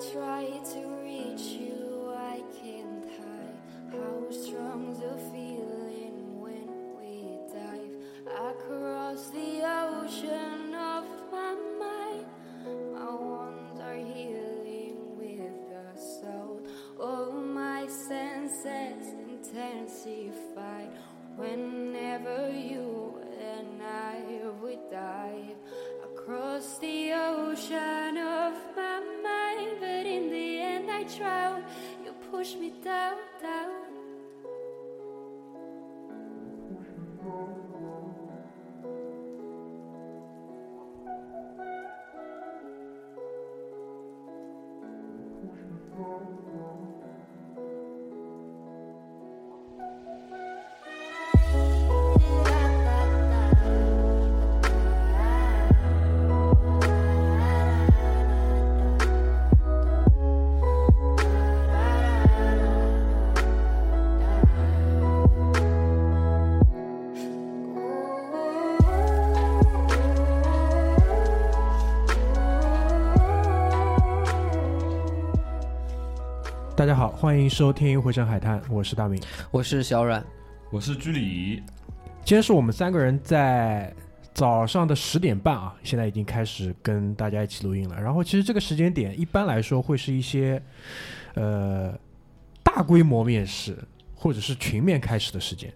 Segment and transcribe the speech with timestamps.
[0.00, 0.35] try
[76.96, 79.22] 好，欢迎收听《回声海滩》，我是大明。
[79.50, 80.24] 我是小阮，
[80.70, 81.62] 我是居里，
[82.24, 83.94] 今天是我们三个人在
[84.32, 88.00] 早上的十点半啊，现在已经开始跟大家一起录音了。
[88.00, 90.60] 然后其实这个时间点一般来说会是一些
[91.34, 91.92] 呃
[92.62, 93.76] 大规模面试
[94.14, 95.70] 或者是群面开始的时间。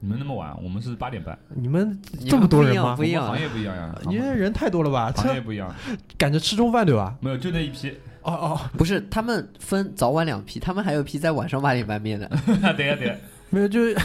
[0.00, 1.96] 你们那么晚，我们是八点半，你们
[2.28, 3.04] 这么多人吗不？
[3.04, 5.12] 一样行业不一样呀，你这人太多了吧？
[5.12, 5.72] 行业不一样，
[6.18, 7.16] 赶着吃中饭对吧？
[7.20, 7.94] 没有就那一批。
[8.26, 12.28] 哦哦，不是他们分早晚两批，他们还有批在晚上八点半面的。
[12.46, 13.14] 等一下等一下，
[13.50, 13.96] 没有，就是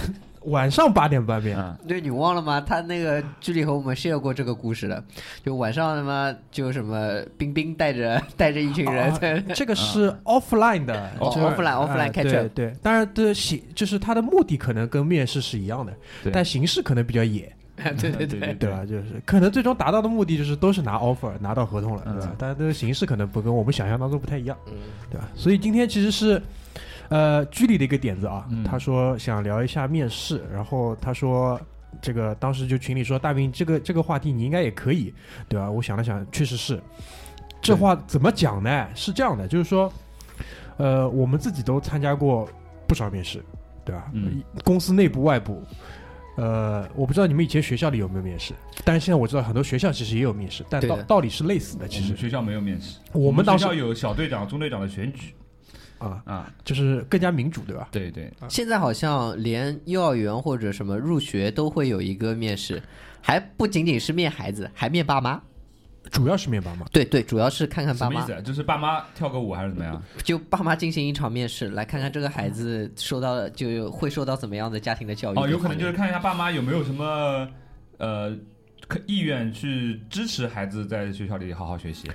[0.45, 1.57] 晚上八点半面。
[1.57, 2.61] 嗯，对你忘了吗？
[2.61, 5.03] 他那个剧里和我们 share 过这个故事的，
[5.45, 9.13] 就晚上他妈就什么冰冰带着 带着一群人
[9.53, 15.93] 这个是 offline 的哦就是 offline- offline 哎 catch 对 up 对，当然的形就是他的目的可能跟面试是一样的，
[16.23, 16.31] 对。
[16.31, 17.51] 但形式可能比较野，
[17.99, 18.85] 对对对对，对吧？
[18.85, 22.35] 就是可能最终达到的目的就是都是拿 offer 拿到合同了，对吧嗯？
[22.37, 24.73] 但这个形式可能不跟我们想象当中不太一样，嗯
[25.09, 25.27] 对吧？
[25.35, 26.41] 所以今天其实是。
[27.09, 31.59] 呃，居里的一个点子啊，嗯他说想聊一下面试，然后他说
[32.01, 35.13] 这个当时就群里说大兵这个这个话题你应该也可以，
[35.49, 35.69] 对吧？
[35.69, 36.81] 我想了想，确实是。
[37.61, 38.87] 这话怎么讲呢？
[38.95, 39.91] 是这样的，就是说，
[40.77, 42.47] 呃，我们自己都参加过
[42.87, 43.43] 不少面试，
[43.83, 44.09] 对吧？
[44.13, 45.61] 嗯公司内部、外部，
[46.35, 48.53] 呃，我不知道你们以前学校里有没有面试，
[48.85, 51.87] 但是现在我知道很多学校其实也有面试，但道道理是类似的。
[51.87, 55.33] 其实学校没有面试，我们当时学校有小队长、中队长的选举
[55.97, 57.89] 啊，啊，就是更加民主，对吧？
[57.91, 62.81] 对对，现在好像连幼儿园或者什么入学都会有一个面试，
[63.21, 65.41] 还不仅仅是面孩子，还面爸妈。
[66.11, 66.85] 主要是面包嘛。
[66.91, 68.41] 对对，主要是看看爸妈什么意思，啊？
[68.41, 69.99] 就是爸妈跳个舞还是怎么样？
[70.23, 75.37] 就爸妈进行一场面试，来看看这个孩子受到就会受到怎么样的家庭的教育。
[75.37, 77.47] 哦，有可能就是看一下爸妈有没有什么
[77.97, 78.37] 呃
[78.87, 82.09] 可意愿去支持孩子在学校里好好学习。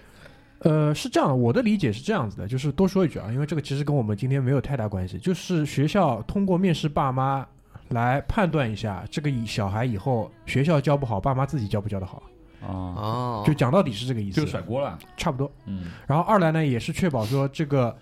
[0.61, 7.47] 呃，是这样，我的理解是这样子的，就是多说一句啊，因为这个其实跟我们今天没有太大关系，就是学校通过面试爸妈
[7.91, 12.23] 来判断一下这个以小孩以后学校教不好，爸妈自己教不教得好，
[12.67, 14.99] 哦，哦，就讲到底是这个意思，就甩锅了。
[15.17, 15.51] 差不多。
[15.67, 17.97] 嗯，然后二来呢，也是确保说这个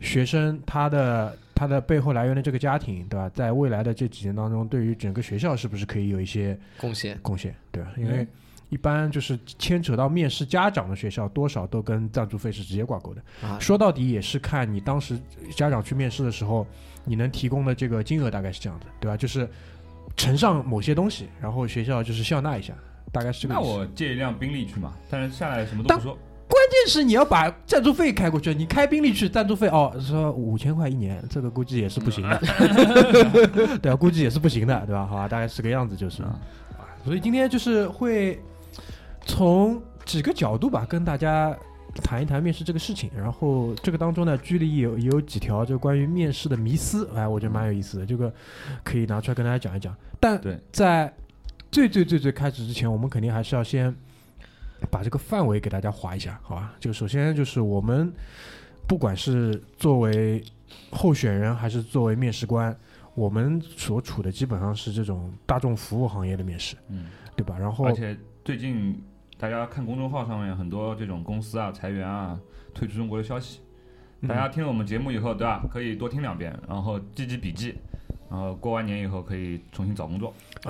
[0.00, 3.28] 学生他的他的背后来源的这个家庭，对吧？
[3.34, 7.18] 在未来的这几年当中，对于整个学校是不是可以有一些贡献。
[7.22, 7.90] 贡献，对吧？
[7.96, 8.28] 因为嗯
[8.68, 13.22] 一般就是牵扯到面试家长的学校，多少都跟赞助费是直接挂钩的。
[13.40, 15.16] 啊，说到底也是看你当时
[15.54, 16.66] 家长去面试的时候，
[17.04, 19.16] 你能提供的这个金额大概是这样的，对吧？
[19.16, 19.48] 就是
[20.16, 22.74] 呈上某些东西，然后学校就是笑纳一下，
[23.16, 23.54] 大概是个。
[23.54, 26.18] 那我借一辆宾利去嘛，但是下来什么都不说。
[26.48, 32.40] 关键是你要把赞助费开过去，你开宾利去赞助费哦，说五千块一年，这个估计也是不行的，
[33.82, 35.06] 对啊，估计也是不行的，对吧？
[35.06, 36.32] 好吧，大概是个样子就是，嗯
[37.04, 38.40] 所以今天就是会
[39.24, 41.56] 从几个角度吧，跟大家
[42.02, 43.10] 谈一谈面试这个事情。
[43.16, 48.32] 然后这个当中呢，剧里有也有几条就关于面试的迷思，哎，我觉得蛮有意思的，这个
[48.84, 49.94] 可以拿出来跟大家讲一讲。
[50.20, 51.12] 但对在
[51.70, 53.94] 最最最最开始之前，我们肯定还是要先
[54.90, 56.74] 把这个范围给大家划一下，好吧？
[56.80, 58.12] 就首先就是我们
[58.86, 60.42] 不管是作为
[60.90, 62.74] 候选人还是作为面试官，
[63.14, 67.58] 我们所处的基本上是这种大众服务行业的面试，嗯，对吧？
[67.58, 69.02] 然后而且最近
[69.38, 72.38] 大家看公众号上面很多这种公司啊裁员啊
[72.72, 73.60] 退出中国的消息，
[74.20, 75.62] 嗯大家听了我们节目以后，对吧？
[75.70, 77.74] 可以多听两遍，然后记记笔记，
[78.30, 80.34] 然后过完年以后可以重新找工作。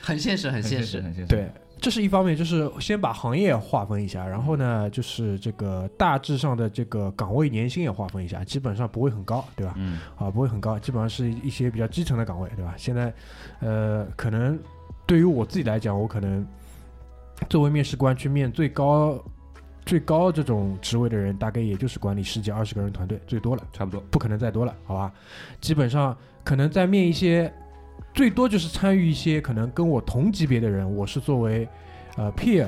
[0.00, 1.00] 很现实，很现实。
[1.00, 1.26] 很现实。
[1.26, 9.74] 对，这是一方面，就是先把行业划分一下，然后呢，就是这个大致上的这个岗位年薪也划分一下，基本上不会很高，对吧？
[9.76, 12.74] 嗯啊，不会很高，基本上是一些比较基层的岗位，对吧？
[12.76, 13.12] 现在，
[13.60, 14.58] 呃，可能
[15.06, 16.46] 对于我自己来讲，我可能
[17.48, 19.18] 作为面试官去面最高
[19.86, 24.00] 最高这种职位的人，大概也就是管理十几二十个人团队最多了，差不多。
[24.10, 25.12] 不可能再多了，好吧？
[25.60, 27.52] 基本上可能在面一些，
[28.14, 31.68] 最多就是参与一些可能跟我同级别的人，我是作为
[32.16, 32.66] 呃 peer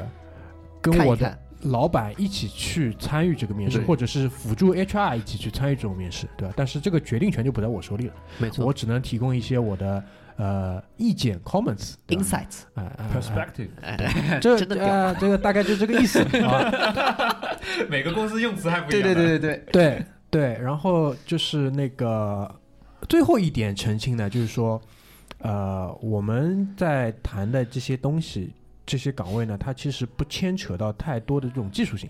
[0.80, 6.54] 跟我的老板一起去参与这个面试，对或者是辅助 HR 一起去参与这种面试，对吧？
[6.56, 10.04] 但是这个决定权就不在我手里了，没错我只能提供一些我的
[10.36, 17.56] 呃意见 comments，insights，哎哎哎 Perspective， 哎，这真的屌呃这个大概就这个意思 啊。
[17.88, 19.14] 每个公司用词还不一对样。
[19.14, 22.54] 对对对对，对对，然后就是那个
[23.08, 24.80] 最后一点澄清呢，就是说，
[25.38, 28.52] 呃，我们在谈的这些东西，
[28.84, 32.08] 这些岗位呢，它其实不牵扯到太多的这种技术性，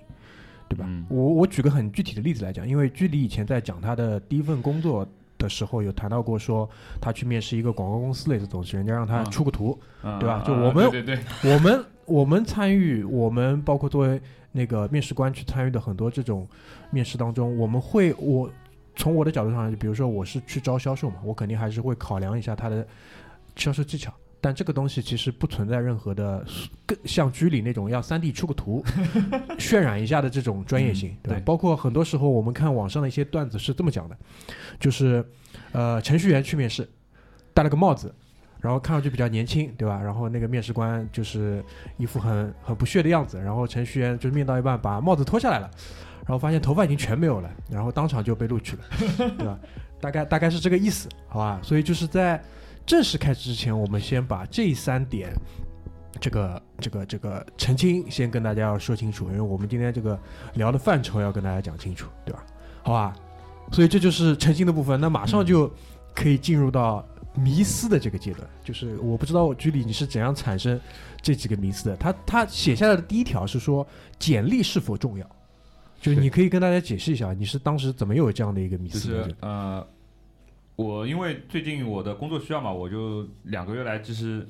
[0.68, 0.84] 对吧？
[0.88, 5.06] 嗯我我举个很具体的例子来讲，因为居里以前在讲他的第一份工作。
[5.46, 6.68] 的时候有谈到过，说
[7.00, 14.20] 他去面试一个广告公司类似东西，人家让他嗯出个图，嗯对吧就我们对对对，我们我们参与，我们包括作为
[14.50, 16.48] 那个面试官去参与的很多这种
[16.90, 18.50] 面试当中，我们会我
[18.96, 22.84] 从我的角度上来，比如说我是去招销售嘛，我肯定还是会考量一下他的
[23.54, 24.12] 销售技巧。
[24.46, 26.46] 但这个东西其实不存在任何的
[26.86, 28.80] 更像居里那种要三 D 出个图
[29.58, 31.36] 渲染一下的这种专业性，对吧？
[31.40, 34.16] 对包括很多时候我们看网上的一些段子是这么讲的，
[34.78, 35.24] 就是
[35.72, 36.88] 呃程序员去面试，
[37.52, 38.14] 戴了个帽子，
[38.60, 40.00] 然后看上去比较年轻，对吧？
[40.00, 41.60] 然后那个面试官就是
[41.96, 45.68] 一副很很不屑的样子，然后程序员就是面到一半把帽子脱下来了，
[46.20, 48.82] 然后发现头发已经全没有了，然后当场就被录取了，
[49.36, 49.58] 对吧？
[50.00, 51.58] 大概大概是这个意思，好吧？
[51.64, 52.40] 所以就是在
[52.86, 55.32] 正式开始之前，我们先把这三点。
[56.18, 60.18] 这个这个这个澄清，先跟大家要说清楚，因为我们今天这个
[60.54, 62.42] 聊的范畴要跟大家讲清楚，对吧？
[62.82, 63.14] 好吧，
[63.70, 64.98] 所以这就是澄清的部分。
[64.98, 65.70] 那马上就
[66.14, 70.80] 可以进入到迷思的这个阶段，就是我不知道居里你是怎样产生
[71.20, 71.96] 这几个迷思的。
[71.96, 73.86] 他他写下来的第一条是说
[74.18, 75.30] 简历是否重要，
[76.00, 79.24] 就是你可以跟大家解释一下，你是当时怎么有这样的一个迷思的？
[79.24, 79.86] 是呃，
[80.76, 84.46] 我因为最近我的工作需要嘛，我就两个月来就是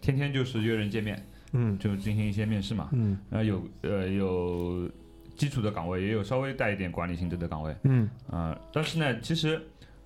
[0.00, 1.20] 天天就是约人见面，
[1.52, 2.88] 嗯就进行一些面试嘛。
[2.92, 4.88] 嗯然后有呃有
[5.36, 7.74] 基础的岗位，也有稍微带一点管理性质的岗位。
[7.82, 9.60] 嗯呃，但是呢，其实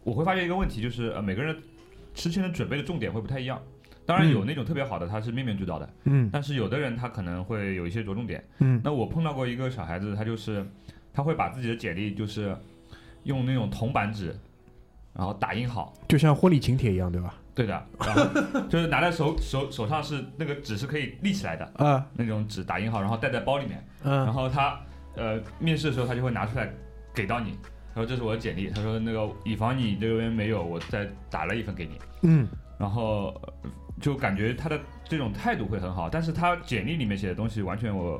[0.04, 1.56] 我会发现一个问题，就是呃每个人
[2.14, 3.60] 之前的准备的重点会不太一样。
[4.04, 8.42] 当然嗯有那种特别好的，他是面面俱到的，嗯但是有的人他可能会有一些着重点。
[8.58, 10.66] 嗯那我碰到过一个小孩子，他就是
[11.12, 12.56] 他会把自己的简历就是
[13.24, 14.34] 用那种铜板纸，
[15.14, 17.34] 然后打印好，就像婚礼请帖一样，对吧？
[17.54, 18.24] 对的，然后
[18.70, 22.06] 就是拿在手手手上是那个纸是可以立起来的啊。
[22.14, 24.80] 那种纸打印好，然后带在包里面，嗯然嗯后他
[25.16, 26.72] 呃面试的时候他就会拿出来
[27.12, 27.58] 给到你，
[27.94, 32.48] 他说这是我的简历，他说那个以防你这边没有，我再打了一份给你，嗯。
[32.78, 33.26] 然后
[33.62, 33.70] 呃
[34.00, 38.18] 就感觉他的这种态度会很好，但是他简历里面写的东西完全我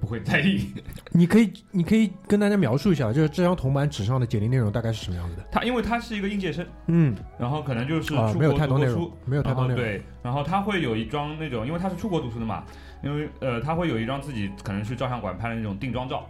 [0.00, 0.66] 不会在意。
[1.12, 5.44] 你可以你可以跟大家描述一下，就是这张铜板纸上的简历内容大概是什么样子的？
[5.50, 9.76] 他因为他是一个应届生，嗯然后可能就是啊，出没有国读过书太多内容，，没有太多内容。
[9.76, 12.64] 对，然后他会有一张那种，因为他是出国读书的嘛，
[13.02, 16.28] 因为呃他会有一张自己可能去照相馆拍的那种定妆照，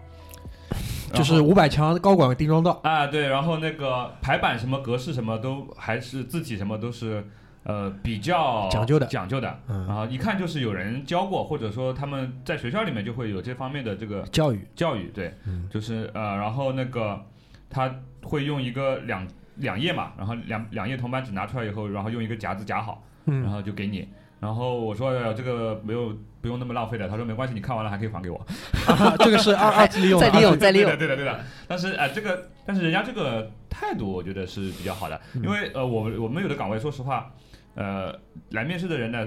[1.12, 2.80] 就是五百强高管定妆照。
[2.84, 7.24] 啊对，然后那个排版什么格式什么都还是字体什么都是
[7.66, 9.06] 呃比较讲究的。
[9.06, 9.86] 讲究的，嗯。
[9.86, 15.68] 然后一看就是有人教过，或者说他们在学校里面就会有这方面的这个教育，教育，对，嗯。
[15.68, 17.20] 就是呃，然后那个
[17.68, 24.08] 他会用一个两两页嘛，然后两两页铜板纸拿出来以后，然后用一个夹子夹好，然嗯后就给你。
[24.46, 28.38] 然后我说、呃、这个没有不用那么浪费的，他说没关系，你看完了还可以还给我。
[28.86, 31.40] 啊，这个是二二次利用，再利用再利用对的对的对的。
[31.66, 37.28] 但是呃这个但是人家这个态度我觉得是比较好的，嗯因为呃我我们有的岗位说实话，
[37.74, 38.14] 呃
[38.50, 39.26] 来面试的人呢，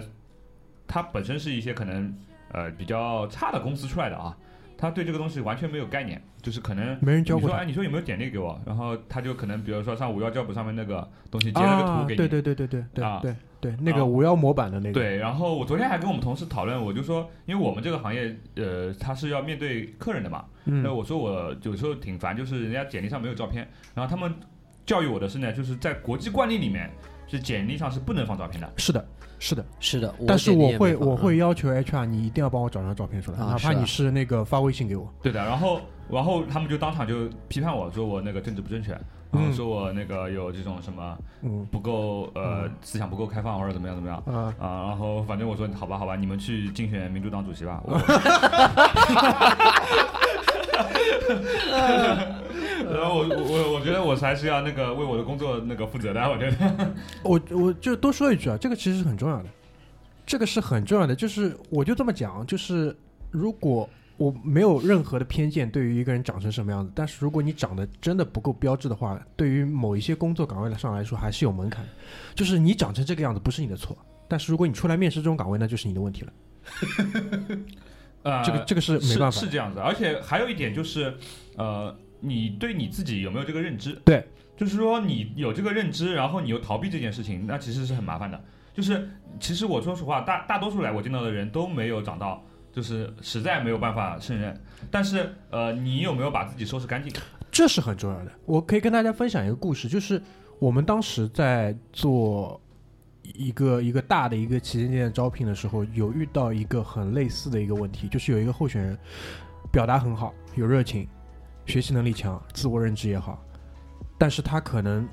[0.88, 2.16] 他本身是一些可能
[2.54, 4.34] 呃比较差的公司出来的啊。
[4.80, 8.58] 他对这个东西完全没有概念，就是可能没人教过他你说哎，你说有没有简历给我？
[8.66, 24.34] 然后他就可能比如说上五幺 job 上面那个东西截了个图啊，给你，对对对对对对啊对对，那个啊五幺模板的那个，对，然后我昨天还跟我们同事讨论，我就说，因为我们这个行业，呃，他是要面对客人的嘛，那嗯我说我有时候挺烦，就是人家简历上没有照片，然后他们
[24.86, 26.90] 教育我的是呢，就是在国际惯例里面，
[27.30, 28.70] 是简历上是不能放照片的。
[28.78, 29.06] 是的，
[29.40, 29.64] 是的。
[29.80, 35.08] 是的，但是我会我会要求 HR 你一定要帮我找张照片出来，哪怕你是那个发微信给我。
[35.22, 38.92] 对的，然后然后他们就当场就批判我说我那个政治不正确，
[39.32, 44.18] 然后嗯说我那个有这种什么嗯不够呃嗯思想不够开放或者怎么样怎么样。
[44.26, 47.82] 啊，啊，然后反正我说好吧，好吧，你们去竞选民主党主席吧。
[47.86, 47.98] 我
[52.90, 56.94] 然后我我我觉得我还是要那个为我的工作那个负责的，我觉得。
[57.24, 59.50] 我我就多说一句啊，这个其实是很重要的，
[60.26, 61.16] 这个是很重要的。
[61.16, 62.96] 就是我就这么讲，就是
[63.32, 71.90] 如果我没有任何的偏见对于一个人长成什么样子，但是如果你长得真的不够标致的话，对于某一些工作岗位上来说还是有门槛的。
[72.36, 76.34] 就是你长成这个样子不是你的错，但是如果你出来面试这种岗位，那就是你的问题了。
[78.22, 79.46] 呃，这个这个是没办法的。
[79.46, 81.16] 是这样子，而且还有一点就是，
[81.56, 83.94] 呃，你对你自己有没有这个认知？
[84.06, 84.26] 对，
[84.58, 88.42] 就是说你有这个认知，然后你又逃避这件事情，那其实是很麻烦的。
[88.74, 89.10] 就是
[89.40, 94.58] 其实我说实话，大大多数来我见到的人都没有长到，就是实在没有办法胜任。
[94.90, 97.12] 但是呃，你有没有把自己收拾干净？
[97.52, 98.32] 这是很重要的。
[98.46, 100.22] 我可以跟大家分享一个故事，就是
[100.60, 102.62] 我们当时在做
[103.24, 108.98] 一个一个大的一个旗舰店招聘的时候，有遇到一个很类似的一个问题，就是有一个候选人
[109.72, 111.08] 表达很好，有热情，
[111.70, 113.40] 学习能力强，自我认知也好，
[114.18, 115.08] 但是他可能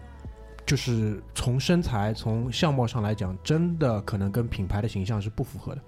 [0.65, 5.83] 就是从身材、从相貌上来讲，真的可能跟品牌的形象是不符合的。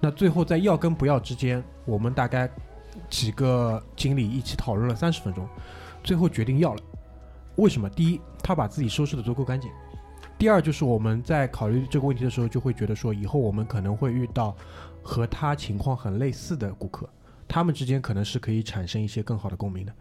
[0.00, 2.50] 那最后在要跟不要之间，我们大概
[3.10, 5.46] 几个经理一起讨论了三十分钟，
[6.02, 6.80] 最后决定要了。
[7.56, 7.88] 为什么？
[7.90, 9.70] 第一，他把自己收拾的足够干净；
[10.38, 14.56] 第二，就是我们在考虑这个问题的时候，就会觉得说，以后我们可能会遇到
[15.02, 17.06] 和他情况很类似的顾客，
[17.46, 19.92] 他们之间可能是可以产生一些更好的共鸣的。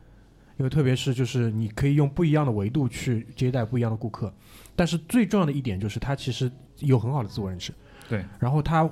[0.58, 4.34] 因为特别是就是你可以用不一样的维度去接待不一样的顾客，
[4.76, 7.74] 但是最重要的一点就是他其实有很好的自我认知。
[8.08, 8.90] 对，然后他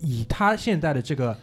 [0.00, 1.38] 以他现在的这个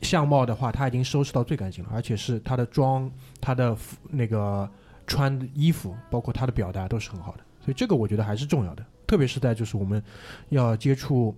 [0.00, 4.68] 相貌的话，他已经收拾到最干净了，而且是他的妆、他的服那个
[5.06, 10.02] 穿的衣服，包括他的表达都是很好的，所以这个我觉得还是重要的，特别是在就是我们
[10.48, 11.34] 要接触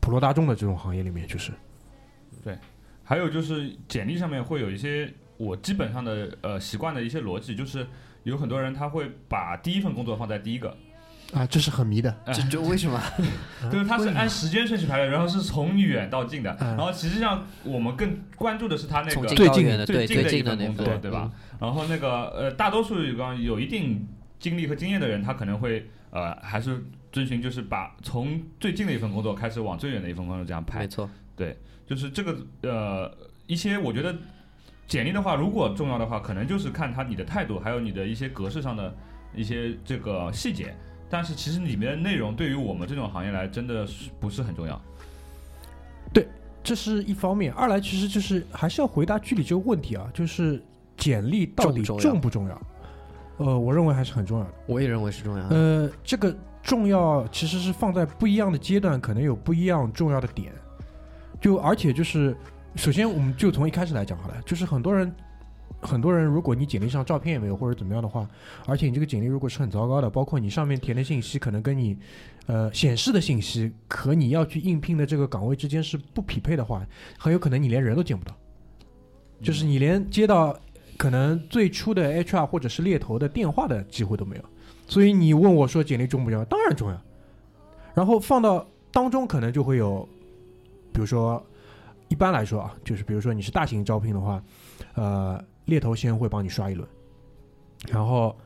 [0.00, 1.52] 普罗大众的这种行业里面，就是
[2.44, 2.58] 对
[3.04, 7.86] 还有就是简历上面会有一些我基本上的呃习惯的一些逻辑，就是
[8.24, 10.76] 有很多人他会把第一份工作放在第一个，
[11.32, 13.00] 啊，这是很迷的，这这为什么？
[13.72, 16.76] 就是他是按时间顺序排的，然后是从远到近的，嗯。
[16.76, 21.30] 然后实际上我们更关注的是他那个最近的，最近的一份工作，对吧？
[21.58, 24.06] 然后那个呃，大多数有个有一定
[24.38, 33.10] 经历和经验的人，他可能会呃，还是遵循就是把从最近的一份工作开始往最远的一份工作这样排没，错，对就是这个呃
[33.46, 34.14] 一些我觉得
[34.88, 38.92] 简历的话，如果重要的话，可能就是看他你的态度，还有你的一些格式上的
[39.34, 40.74] 一些这个细节。
[41.10, 44.80] 但是其实里面的内容对于我们这种行业来，真的是不是很重要。
[46.12, 46.26] 对
[46.62, 50.62] 这是一方面，二来其实就是还是要回答具体这个问题啊，就是
[50.96, 52.62] 简历到底重不重要重不重要？
[53.38, 54.50] 呃，我认为还是很重要的。
[54.66, 55.54] 我也认为是重要的。
[55.54, 60.52] 呃，这个重要其实是放在不一样的阶段，可能有不一样重要的点。
[61.40, 62.36] 就而且就是，
[62.78, 65.12] 首先我们就从一开始来讲好了，就是很多人，
[65.80, 68.26] 很多人，如果你简历上照片也没有或者怎么样的话，
[68.66, 71.98] 而且你这个简历如果是很糟糕的，包括你上面填的信息可能跟你
[72.46, 76.86] 呃显示的信息和你要去应聘的这个岗位之间是不匹配的话，
[77.18, 78.32] 很有可能你连人都见不到，
[79.42, 80.56] 就是你连接到
[80.96, 84.44] 可能最初的 HR 或者是猎头的电话的机会都没有。
[84.86, 86.44] 所以你问我说简历重不重要？
[86.44, 87.02] 当然重要。
[87.92, 90.08] 然后放到当中可能就会有，
[90.92, 91.44] 比如说
[92.08, 94.42] 一般来说啊，就是比如说你是大型招聘的话，
[94.94, 96.88] 呃，猎头先会帮你刷一轮，
[97.88, 98.36] 然后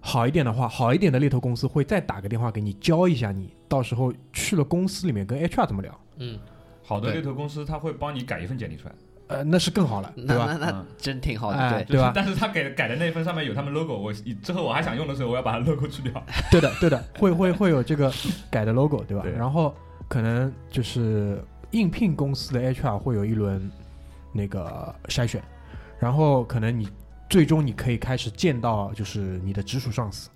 [0.00, 6.38] 好一点的话，好一点的猎头公司会再打个电话给你教一下你，到时候去了公司里面跟 HR 怎么聊，嗯，
[6.82, 8.94] 好的猎头公司他会帮你改一份简历出来，
[9.28, 10.46] 呃，那是更好了，对吧？
[10.46, 16.24] 那那那嗯真挺好的，哎对，对吧但是他给改的那份上面有他们 logo，我之后我还想用的时候，我要把它 logo 去掉。
[16.50, 18.10] 对的，对的，会会会有这个
[18.50, 19.22] 改的 logo，对吧？
[19.22, 19.74] 对然后
[20.08, 23.70] 可能就是应聘公司的 HR 会有一轮
[24.32, 25.42] 那个筛选，
[25.98, 26.88] 然后可能你
[27.28, 30.30] 最终你可以开始见到就是你的直属上司，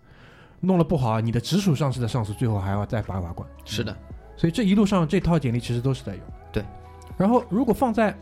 [0.61, 3.49] 弄了不好，你的直属上司的上司最后还要再把把关。
[3.65, 3.97] 是的，
[4.37, 6.23] 所以这一路上这套简历其实都是在用。
[6.53, 6.65] 对，
[7.17, 8.17] 然后如果放在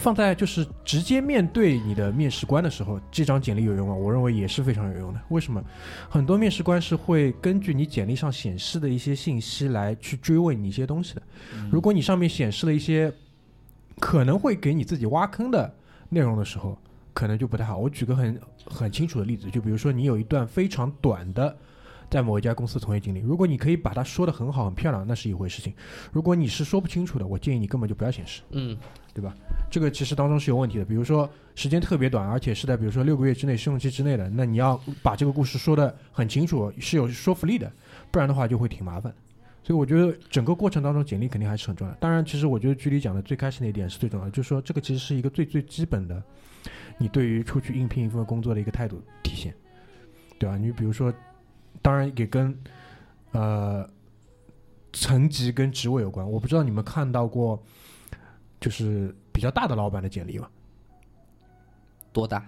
[0.00, 3.94] 放在就是直接面对你的面试官的时候，这张简历有用吗？
[3.94, 5.20] 我认为也是非常有用的。
[5.28, 5.62] 为什么？
[6.08, 11.22] 很多面试官是会根据你简历上显示的一些信息来去追问你一些东西的。
[11.70, 13.12] 如果你上面显示了一些
[14.00, 15.72] 可能会给你自己挖坑的
[16.08, 16.76] 内容的时候，
[17.12, 17.78] 可能就不太好。
[17.78, 21.56] 我举个很很清楚的例子，就比如说你有一段非常短的
[22.14, 25.72] 在某一家公司从业经历，如果你可以把它说的很好很漂亮，那是一回事情；
[26.12, 28.40] 如果你是说不清楚的，我建议你根本就不要显示。
[28.52, 28.78] 嗯
[29.12, 29.34] 对吧
[29.68, 30.84] 这个其实当中是有问题的。
[30.84, 37.68] 比如说时间特别短，而且是在比如说六个月之内试用期之内的，那你要把这个故事说的很清楚，是有说服力的，
[38.12, 39.18] 不然的话就会挺麻烦的。
[39.64, 41.92] 所以我觉得整个过程当中，简历肯定还是很重要。
[41.94, 46.22] 当然，其实我觉得居里讲的最开始那一点是最重要的，就是说这个其实是一个最最基本的，
[46.96, 49.52] 你对于出去应聘一份工作的一个态度体现，
[50.38, 50.56] 对吧？
[50.56, 51.12] 你比如说，
[51.84, 52.58] 当然也跟
[53.32, 53.86] 呃
[54.90, 56.26] 层级跟职位有关。
[56.28, 57.62] 我不知道你们看到过，
[58.58, 60.48] 就是比较大的老板的简历吗？
[62.10, 62.42] 多大？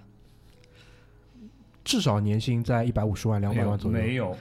[1.83, 3.97] 至少年薪在一百五十万、两百万左右。
[3.97, 4.35] 没有，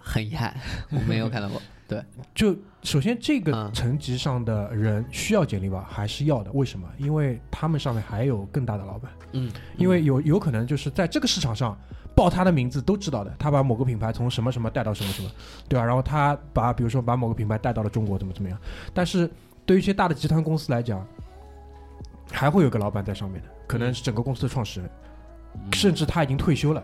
[0.00, 0.56] 很遗憾，
[0.90, 1.60] 我没有看到过。
[1.86, 2.02] 对
[2.34, 6.50] 就首先这个嗯层级上的人需要简历吧，还是要的。
[6.52, 6.88] 为什么？
[6.96, 11.78] 因为他们上面还有更大的老板，嗯，因为有有可能就是在这个市场上
[12.20, 15.30] 报他的名字都知道的，他把某个品牌从什么什么带到什么什么，
[15.68, 15.84] 对吧？
[15.84, 18.58] 然后他把比如说把某个品牌带到了中国，怎么怎么样。
[18.92, 19.30] 但是
[19.64, 21.06] 对于一些大的集团公司来讲，
[22.30, 24.90] 还会有个老板在上面的，可能是整个公司的创始人，
[25.54, 26.82] 嗯甚至他已经退休了，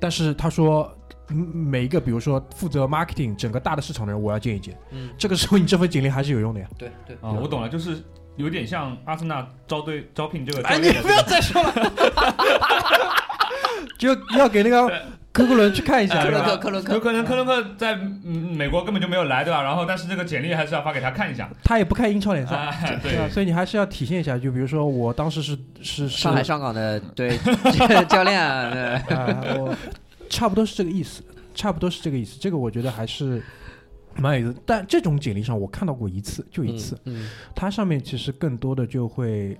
[0.00, 0.90] 但是他说。
[1.30, 4.76] 嗯每一个，比如说负责 marketing 整个大的市场的人，我要见一见。
[4.90, 6.68] 嗯，这个时候你这份简历还是有用的呀。
[6.76, 8.04] 对对，啊，我懂了，就是
[8.36, 10.90] 有点像阿森纳招对招聘这个教哎，你。
[11.00, 11.72] 不要再说了，
[13.98, 14.88] 就要给那个
[15.32, 19.62] 科克伦去看一下，克伦克克伦克，有可能克伦克在嗯美国根本就没有来，对吧？
[19.62, 21.50] 然后但是这个简历还是要发给他看一下。
[21.64, 24.38] 他也不看英超联赛，哎，对所以你还是要体现一下。
[24.38, 27.36] 就比如说我当时是是是上海上港的对
[28.08, 28.40] 教练
[29.58, 29.74] 我
[30.30, 32.38] 差不多是这个意思，差不多是这个意思。
[32.38, 33.42] 这个我觉得还是
[34.16, 34.56] 蛮有意思。
[34.64, 36.96] 但这种简历上我看到过一次，就一次。
[37.06, 39.58] 嗯，它上面其实更多的就会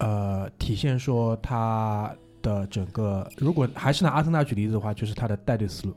[0.00, 5.94] 呃体现说它的整个，如果还是拿阿森纳举例子的话，就是他的带队思路。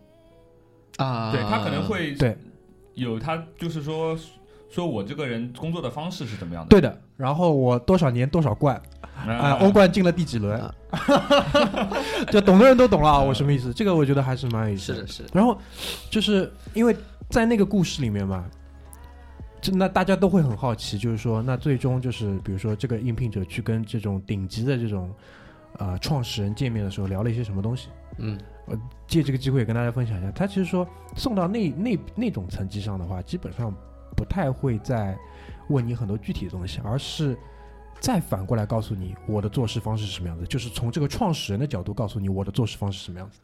[0.98, 2.38] 啊，对他可能会对
[2.94, 4.18] 有他就是说
[4.70, 6.70] 说我这个人工作的方式是怎么样的。
[6.70, 7.02] 对的。
[7.16, 8.82] 然后我多少年多少冠
[9.14, 10.74] 啊、啊欧冠进了第几轮啊，
[12.32, 13.72] 就懂的人都懂了啊，我什么意思？
[13.72, 15.56] 这个我觉得还是蛮有意思的是的，是的，然后
[16.10, 16.96] 就是因为
[17.30, 18.44] 在那个故事里面嘛，
[19.62, 25.14] 就那大家都会很好奇，就是说，那最终就是比如说这个应聘者去跟这种顶级的这种
[25.80, 27.90] 呃创始人见面的时候聊了一些什么东西。
[28.18, 28.38] 嗯
[29.08, 33.74] 借这个机会也跟大家分享一下，他其实说送到那那那种层级上的话，基本上
[34.16, 35.18] 不太会再
[35.70, 37.38] 问你很多具体的东西，而是
[38.00, 43.40] 再反过来告诉你我的做事方式是什么样子，就是从这个创始人的角度告诉你我的做事方式是什么样子。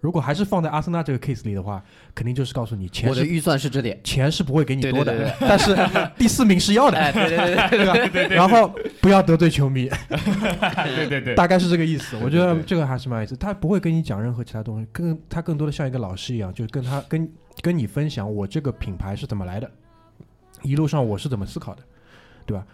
[0.00, 1.82] 如果还是放在阿森纳这个 case 里的话，
[2.14, 5.76] 肯定就是告诉你钱是我的预算是这点，钱是不会给你多的，但是
[6.16, 7.92] 第四名是要的，哎，对对对对 对吧？
[8.12, 12.16] 对对然后不要得罪球迷， 对对对，大概是这个意思。
[12.22, 13.34] 我觉得这个还是蛮有意思。
[13.36, 17.28] 他不会跟你讲任何其他东西，更他更多的像一个老师一样，就是跟他跟
[17.62, 19.70] 跟你分享我这个品牌是怎么来的，
[20.62, 21.82] 一路上我是怎么思考的，
[22.44, 22.66] 对吧？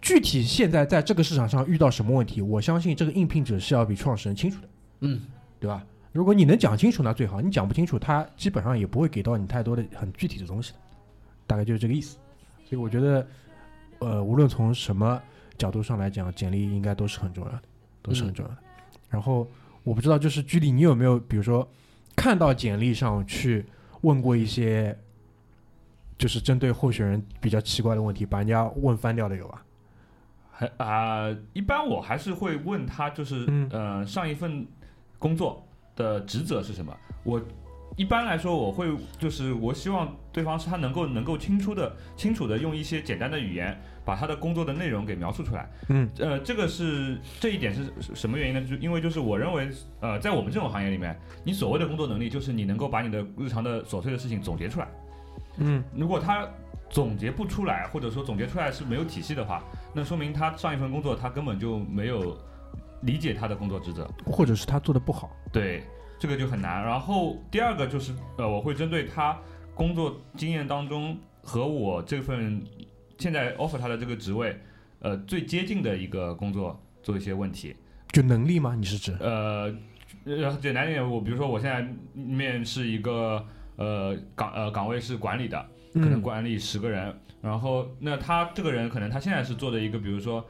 [0.00, 4.68] 具体现在在这个市场上遇到什么问题，我相信这个应聘者是要比创始人清楚的，
[5.00, 5.20] 嗯，
[5.60, 5.82] 对吧？
[6.12, 10.78] 如果你能讲清楚，那最好；你讲不清楚，他基本上也不会给到你太多的很具体的东西的，
[11.46, 12.18] 大概就是这个意思。
[12.64, 13.26] 所以我觉得，
[13.98, 15.20] 呃，无论从什么
[15.56, 17.60] 角度上来讲，简历应该都是很重要的，
[18.02, 18.58] 都是很重要的。
[19.08, 19.48] 然后
[19.82, 21.66] 我不知道，就是居里，你有没有比如说
[22.14, 23.64] 看到简历上去
[24.02, 24.96] 问过一些，
[26.18, 29.64] 就是针对候选人比较奇怪的问题，把人家问翻掉的有吧？
[30.50, 34.66] 还啊、一般我还是会问他，就是、嗯呃，上一份
[35.18, 36.96] 工作的职责是什么？
[37.24, 37.40] 我
[37.96, 45.70] 一般来说，我会就是我希望对方是他能够能够清楚的清楚的用一些简单的语言把他的工作的内容给描述出来。
[45.88, 48.66] 嗯呃，这个是这一点是是什么原因呢？
[48.66, 49.68] 就因为就是我认为，
[50.00, 54.88] 呃，在我们这种行业里面，你所谓的工作能力就是你能够把你的日常的琐碎的事情总结出来。
[55.58, 56.48] 嗯如果他
[56.88, 59.62] 总结不出来，或者说总结出来是没有体系的话，
[59.94, 62.38] 那说明他上一份工作他根本就没有
[63.02, 64.08] 理解他的工作职责。
[64.24, 65.30] 或者是他做的不好。
[65.52, 65.82] 对，
[66.18, 66.82] 这个就很难。
[66.82, 69.38] 然后第二个就是，呃，我会针对他
[69.74, 72.62] 工作经验当中和我这份
[73.18, 74.56] 现在 offer 他的这个职位，
[75.00, 77.74] 呃，最接近的一个工作做一些问题。
[78.10, 78.74] 就能力吗？
[78.74, 79.16] 你是指？
[79.20, 79.74] 呃，
[80.24, 83.44] 呃，简单一点，我比如说我现在面试一个
[83.76, 85.58] 呃岗呃岗位是管理的，
[85.94, 90.46] 可能嗯管理十个人，然后那他这个人可能他现在是做的一个比如说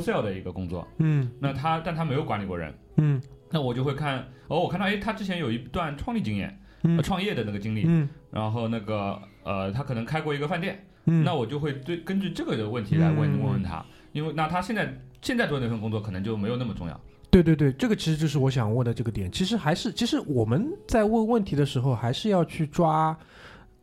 [0.00, 1.30] wholesale 的一个工作，嗯。
[1.38, 3.20] 那他但他没有管理过人，嗯。
[3.50, 6.96] 那我就会看哦，我看到哎，他之前有一段创立经验，嗯。
[6.96, 8.08] 呃创业的那个经历，嗯。
[8.30, 17.00] 然后那个呃他可能开过一个饭店，嗯，那我就会对根据这个的问题来问嗯问问他，因为那他现在现在做的那份工作可能就没有那么重要，
[17.30, 19.30] 对对对，这个其实就是我想问的这个点。
[19.30, 23.16] 其实还是，其实我们在问问题的时候，还是要去抓，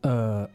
[0.02, 0.48] 呃，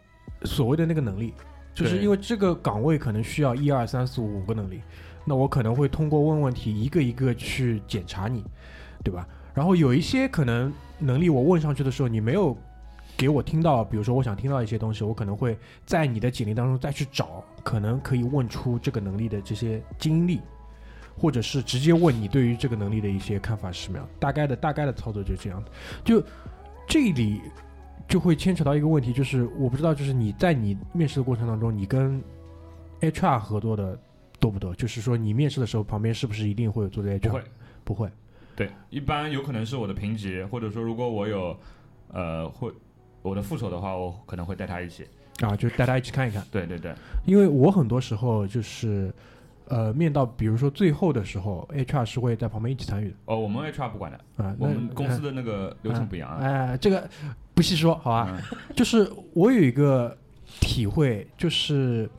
[0.44, 1.34] 所谓的那个能力，
[1.74, 4.82] 就是因为这个岗位可能需要一二三四五五个能力，
[5.26, 8.44] 那我可能会通过问问题一个一个去检查你，
[9.04, 9.28] 对吧？
[9.54, 12.56] 然后有一些可能能力我问上去的时候，你没有
[13.18, 20.40] 给我听到，比如说我想听到一些东西，我可能会在你的简历当中再去找，可能可以问出这个能力的这些经历。
[21.18, 25.64] 或者是直接问你对于这个能力的一些看法是什么样，大概的大概的操作就是这样。
[26.04, 26.22] 就
[26.86, 27.40] 这里
[28.06, 32.22] 就会牵扯到一个问题，就是我不知道，就是你在你面试的过程当中，你跟
[33.00, 33.98] HR 合作的
[34.46, 34.76] 多不多？
[34.76, 37.44] 就是说你面试的时候旁边是不是一定会有做这些不会，
[37.84, 38.08] 不会。
[38.56, 41.58] 对，一般有可能是我的评级，或者说如果我有
[42.14, 42.72] 呃会
[43.24, 45.04] 我的副手的话，我可能会带他一起。
[45.42, 46.94] 啊，就带他一起看一看，对对对，
[47.26, 49.12] 因为我很多时候就是，
[49.68, 54.56] 呃，面到比如说最后的时候，HR 是会在旁边一起参与的哦，我们 HR 不管的，啊。
[54.60, 56.38] 我们公司的那个流程不一样啊。
[56.42, 57.10] 哎、这个
[57.56, 58.38] 不细说，好吧？
[58.40, 60.16] 嗯就是我有一个
[60.62, 62.10] 体会，就是，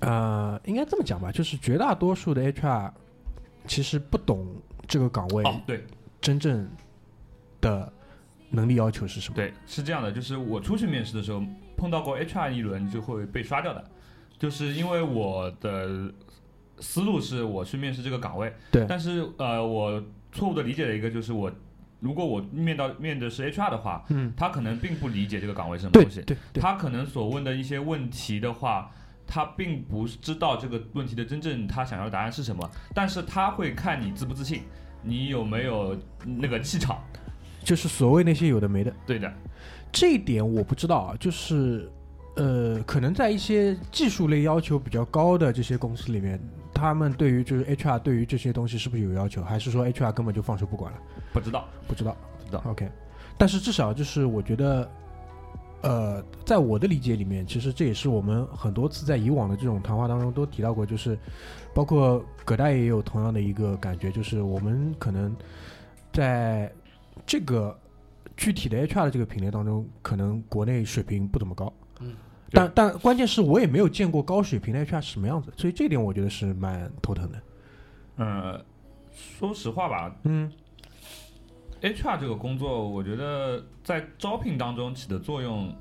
[0.00, 2.92] 呃，应该这么讲吧，就是绝大多数的 HR
[3.66, 4.46] 其实不懂
[4.86, 5.84] 这个岗位哦，对。
[6.20, 6.68] 真正
[7.60, 7.92] 的
[8.50, 9.36] 能力要求是什么。
[9.36, 11.42] 对，是这样的，就是我出去面试的时候
[11.76, 13.84] 碰到过 HR 一轮就会被刷掉的，
[14.38, 16.12] 就是因为我的
[16.80, 18.84] 思路是我去面试这个岗位，对。
[18.88, 21.50] 但是呃，我错误的理解了一个就是我。
[22.00, 28.88] 如果我面到面的是 HR 的话，嗯，他可能并不理解这个岗位是什么东西，对对，他可能所问的一些问题的话，
[29.28, 34.62] 他并不知道这个问题的真正他想要的答案是什么，但是他会看你自不自信，
[35.02, 36.98] 你有没有那个气场。
[37.62, 38.90] 就是所谓那些有的没的。
[39.06, 39.30] 对的，
[39.92, 41.90] 这一点我不知道啊，就是
[42.36, 46.40] 呃，可能在一些技术类要求比较高的这些公司里面，
[46.72, 50.98] 他们对于就是 HR 对于这些东西是不是有要求，还是说 HR 根本就放手不管了？
[51.32, 52.16] 不知道，不知道。
[52.38, 52.62] 不知道。
[52.70, 52.88] OK，
[53.36, 54.90] 但是至少就是我觉得，
[55.82, 61.16] 呃，在我的理解里面，其实这也是我们很多次在以往的这种谈话当中都提到过，就是
[61.72, 65.34] 包括葛大爷也有同样的一个感觉，就是我们可能
[66.12, 66.72] 在
[67.24, 67.78] 这个
[68.36, 71.72] 具体的 HR 的这个品类当中，可能国内水平不怎么高。
[72.00, 72.14] 嗯。
[72.50, 77.42] 但但关键是我也没有见过高水平的 HR 是什么样子，所以这点我觉得是蛮头疼的。
[78.16, 78.64] 呃，
[79.12, 80.50] 说实话吧嗯
[81.82, 85.74] ，HR 这个工作，我觉得在招聘当中起的作用，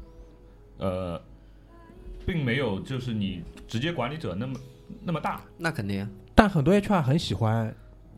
[0.78, 1.22] 呃，
[2.26, 4.60] 并没有就是你直接管理者那么
[5.04, 5.42] 那么大。
[5.58, 7.74] 那肯定但很多 HR 很喜欢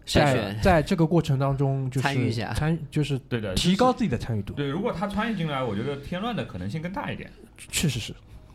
[0.06, 7.32] 在筛选在这个过程当中就是参与一下参就是对的，提高自己的参与度，对，如果他参与进来，我觉得添乱的可能性更大一点。
[7.58, 8.14] 确实是，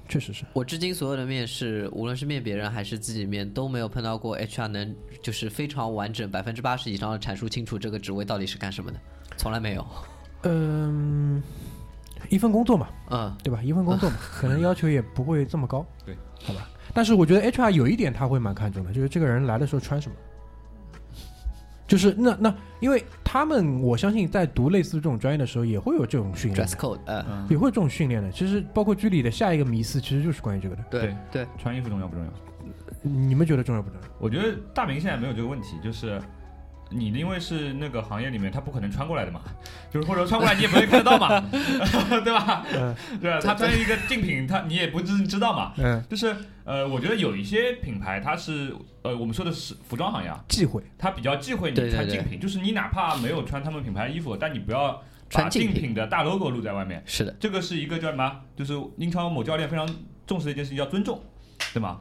[0.08, 0.44] 确实是。
[0.52, 8.98] 我至今所有的面试，无论是面别人还是自己面，都没有碰到过 HR 能就是非常完整百分之八十以上的阐述清楚这个职位到底是干什么的，
[9.36, 9.86] 从来没有。
[10.42, 11.42] 嗯，
[12.28, 13.62] 一份工作嘛，嗯，对吧？
[13.62, 16.68] 一份工作嘛， 可能要求也不会这么高，对，好吧。
[16.92, 20.16] 但是我觉得 HR 有一点他会蛮看重的，就是这个人来的时候穿什么。
[21.86, 28.30] 就是那那，因为他们我相信在读类似这种专业的时候，也会有这种训练 dress，code，呃，嗯，也会有这种训练的。
[28.32, 30.82] 其实包括剧里的下一个迷思，其实就是关于这个的。
[30.90, 32.30] 对对，穿衣服重要不重要？
[33.02, 34.08] 你们觉得重要不重要？
[34.18, 36.20] 我觉得大明现在没有这个问题，就是
[36.90, 39.40] 你因为是那个行业里面，他不可能穿过来的嘛，
[39.92, 41.40] 就是或者穿过来你也不会看得到嘛，
[42.24, 42.64] 对吧？
[42.74, 43.40] 嗯对吧？
[43.42, 45.72] 他穿一个竞品，他你也不知知道嘛。
[45.78, 50.82] 嗯，就是呃，我觉得有一些品牌，它是呃，我们说的是服装行业啊，忌讳。
[50.98, 57.02] 它比较忌讳你对对对穿竞品，就是你哪怕没有穿他们品牌衣服，但你不要把竞品竞品的大 logo 露在外面。
[57.06, 58.40] 是的，这个是一个叫什么？
[58.56, 59.88] 就是英超某教练非常
[60.26, 61.20] 重视的一件事情，叫尊重，
[61.72, 62.00] 对吗？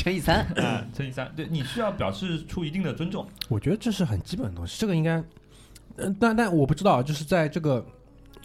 [0.00, 3.26] 乘以三，啊，乘以三，对你需要表示出一定的尊重。
[3.50, 5.22] 我觉得这是很基本的东西，这个应该，
[5.96, 7.84] 嗯，但但我不知道，就是在这个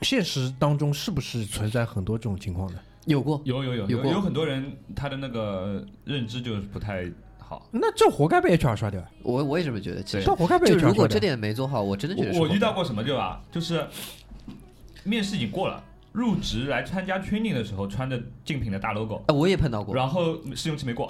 [0.02, 2.80] 现实当中是不是存在很多这种情况的？
[3.06, 7.70] 有过，有有有有有有很多人他的那个认知就是不太好。
[7.72, 10.04] 那这活该被 HR 刷掉，我我也这么觉得。
[10.04, 10.90] 其实这活该被 HR 刷掉。
[10.90, 13.42] 如果这点没做好，我真的觉得我我遇到过什么对吧？
[13.50, 13.88] 就是
[15.06, 19.96] 面试已经过了，入职来参加 training 的时候穿着竞品的大 logo，悔，哎我也碰到过。
[19.96, 21.08] 然后试用期没过。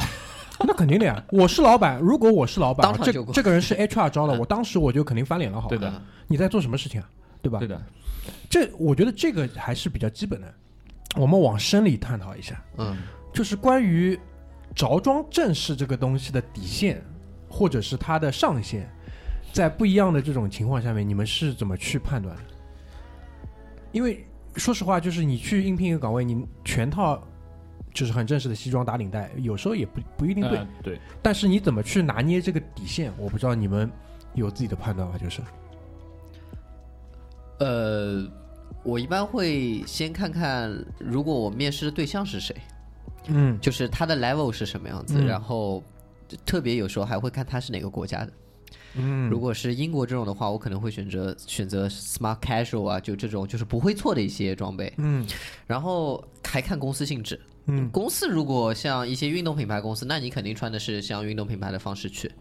[0.65, 7.09] 那肯定的呀，我是老板，如果我是老板啊，这当场就这个人是 HR 招的，嗯我当时我就肯定翻脸了，好吧对的嗯你在做什么事情啊？
[7.41, 7.67] 对吧对？
[7.67, 7.81] 的，
[8.49, 10.53] 这我觉得这个还是比较基本的。
[11.15, 12.97] 我们往深里探讨一下，嗯，
[13.33, 14.19] 就是关于
[14.73, 17.01] 着装正式这个东西的底线，
[17.49, 18.89] 或者是它的上限，
[19.53, 22.43] 在不一样的这种情况下面，你们是怎么去判断的？
[23.93, 27.21] 因为说实话，就是你去应聘一个岗位，你全套
[27.95, 30.59] 就是很正式的西装打领带，有时候也不不一定对。
[30.59, 33.89] 呃对，但是你怎么去拿捏这个底线，我不知道你们
[34.35, 35.41] 有自己的判断吧，就是
[37.59, 38.29] 呃，
[38.83, 42.53] 我一般会先看看，如果我面试的对象是谁，
[43.27, 45.81] 嗯就是他的 level 是什么样子，嗯然后
[46.45, 48.33] 特别有时候还会看他是哪个国家的。
[48.97, 54.93] 嗯，如果是英国这种的话，我可能会选择选择 smart casual 啊，就这种就是不会错的一些装备。
[54.97, 55.25] 嗯
[55.65, 62.31] 然后还看公司性质，嗯公司如果像一些运动品牌公司，那你肯定穿的是像运动品牌的方式去，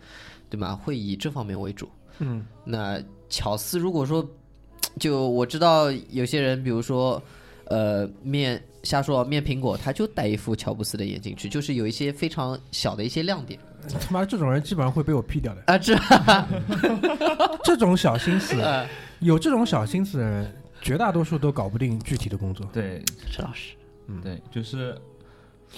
[0.51, 0.75] 对吗？
[0.77, 1.89] 会以这方面为主。
[2.19, 4.25] 嗯那巧思如果说，
[5.01, 7.21] 就我知道有些人，比如说，
[7.65, 13.59] 呃，面瞎说面苹果，他就戴一副乔布斯的眼镜去，就是有一些非常小的一些亮点
[14.01, 15.63] 他妈这种人基本上会被我劈掉的。
[15.67, 15.95] 啊，这
[17.65, 18.87] 这种小心思，呃，
[19.21, 22.67] 有这种小心思的人，绝大多数都搞不定具体的工作。
[22.73, 23.75] 对陈老师，
[24.23, 24.97] 对，就是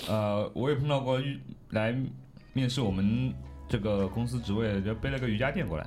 [0.08, 1.94] 呃，我也碰到过瑜来
[2.52, 3.32] 面试我们
[3.68, 5.86] 这个公司职位，就背了个瑜伽垫过来。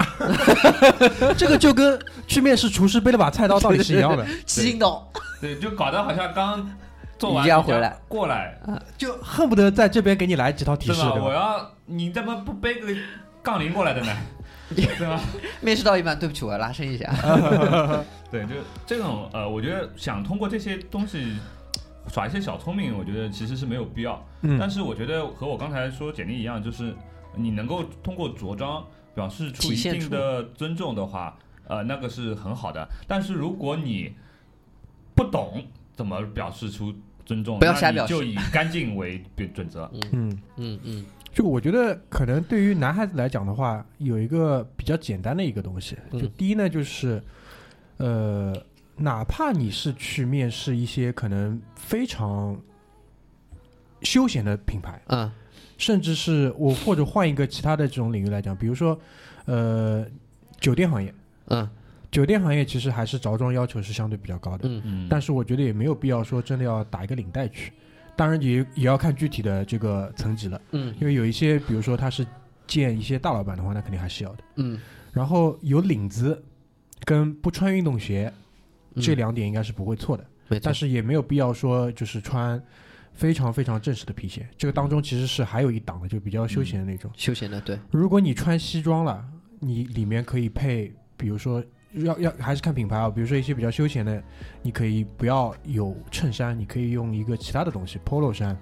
[1.36, 5.06] 这个就跟去面试厨师背了把菜刀到底是一样的，七星刀，
[5.40, 6.70] 对，就搞得好像刚
[7.18, 8.58] 做完 瑜伽回来过来，
[8.96, 11.02] 就恨不得在这边给你来几套提示？
[11.02, 12.88] 我要你怎么不背个
[13.42, 14.16] 杠铃过来的呢？
[14.74, 15.20] 对吧？
[15.60, 17.12] 面试到一半，对不起，我要拉伸一下。
[18.30, 18.54] 对，就
[18.86, 21.36] 这种呃，我觉得想通过这些东西
[22.12, 24.22] 耍一些小聪明，我觉得其实是没有必要。
[24.42, 26.94] 嗯但是我觉得和我刚才说简历一样，就是
[27.36, 31.36] 你能够通过着装表示出一定的尊重的话，
[31.68, 32.88] 呃，那个是很好的。
[33.06, 34.12] 但是如果你
[35.14, 35.62] 不懂
[35.94, 36.92] 怎么表示出
[37.24, 39.90] 尊重，不要那你瞎表示就以干净为 准准则。
[40.12, 47.22] 嗯，嗯嗯就我觉得可能对于男孩子来讲的话，有一个比较简单的一个东西，就嗯第一呢，就是
[47.98, 48.52] 呃，
[49.00, 52.60] 哪怕你是去面试一些可能非常
[54.02, 55.30] 休闲的品牌，嗯。
[55.78, 59.00] 甚至是我或者换一个其他的这种领域来讲，比如说
[59.46, 60.04] 呃
[60.60, 61.14] 酒店行业，
[61.46, 61.66] 嗯。
[62.10, 64.82] 酒店行业其实还是着装要求是相对比较高的，嗯。
[64.84, 67.72] 嗯，但是我觉得也没有必要说真的要打一个领带去，
[68.14, 70.94] 当然也也要看具体的这个层级了，嗯。
[71.00, 72.26] 因为有一些比如说他是
[72.66, 74.44] 见一些大老板的话，那肯定还是要的。
[74.56, 74.78] 嗯，
[75.12, 76.44] 然后有领子
[77.06, 78.34] 跟不穿运动鞋嗯
[78.96, 80.26] 这两点应该是不会错的，
[80.62, 82.60] 但，是也没有必要说就是穿
[83.12, 87.10] 非常非常正式的皮鞋，这个当中其实是还有一档的，就比较休闲的那种。
[87.16, 89.24] 休闲的对，如果你穿西装了，
[89.58, 94.22] 你里面可以配，比如说要要还是看品牌啊，比如说一些比较休闲的，
[94.62, 98.56] 你可以不要有衬衫，你可以用一个其他的东西，polo 衫，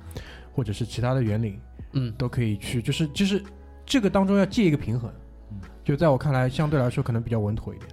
[0.53, 1.61] 或者是其他的圆领，
[1.93, 2.13] 嗯。
[2.19, 3.43] 都可以去，就是就是
[3.87, 5.13] 这个当中要借一个平衡。
[5.51, 7.91] 嗯，就在我看来，相对来说可能比较稳妥一点，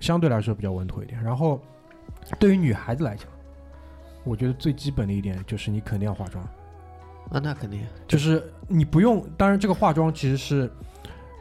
[0.00, 1.22] 相对来说比较稳妥一点。
[1.22, 1.60] 然后
[2.38, 3.26] 对于女孩子来讲，
[4.24, 6.44] 我觉得最基本的一点就是你肯定要化妆。
[7.30, 10.70] 啊，那肯定，就是你不用，当然这个化妆其实是，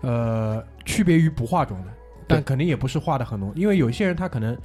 [0.02, 1.88] 呃，区别于不化妆的，
[2.28, 4.56] 但肯定也不是化的很浓，因为有些人他可能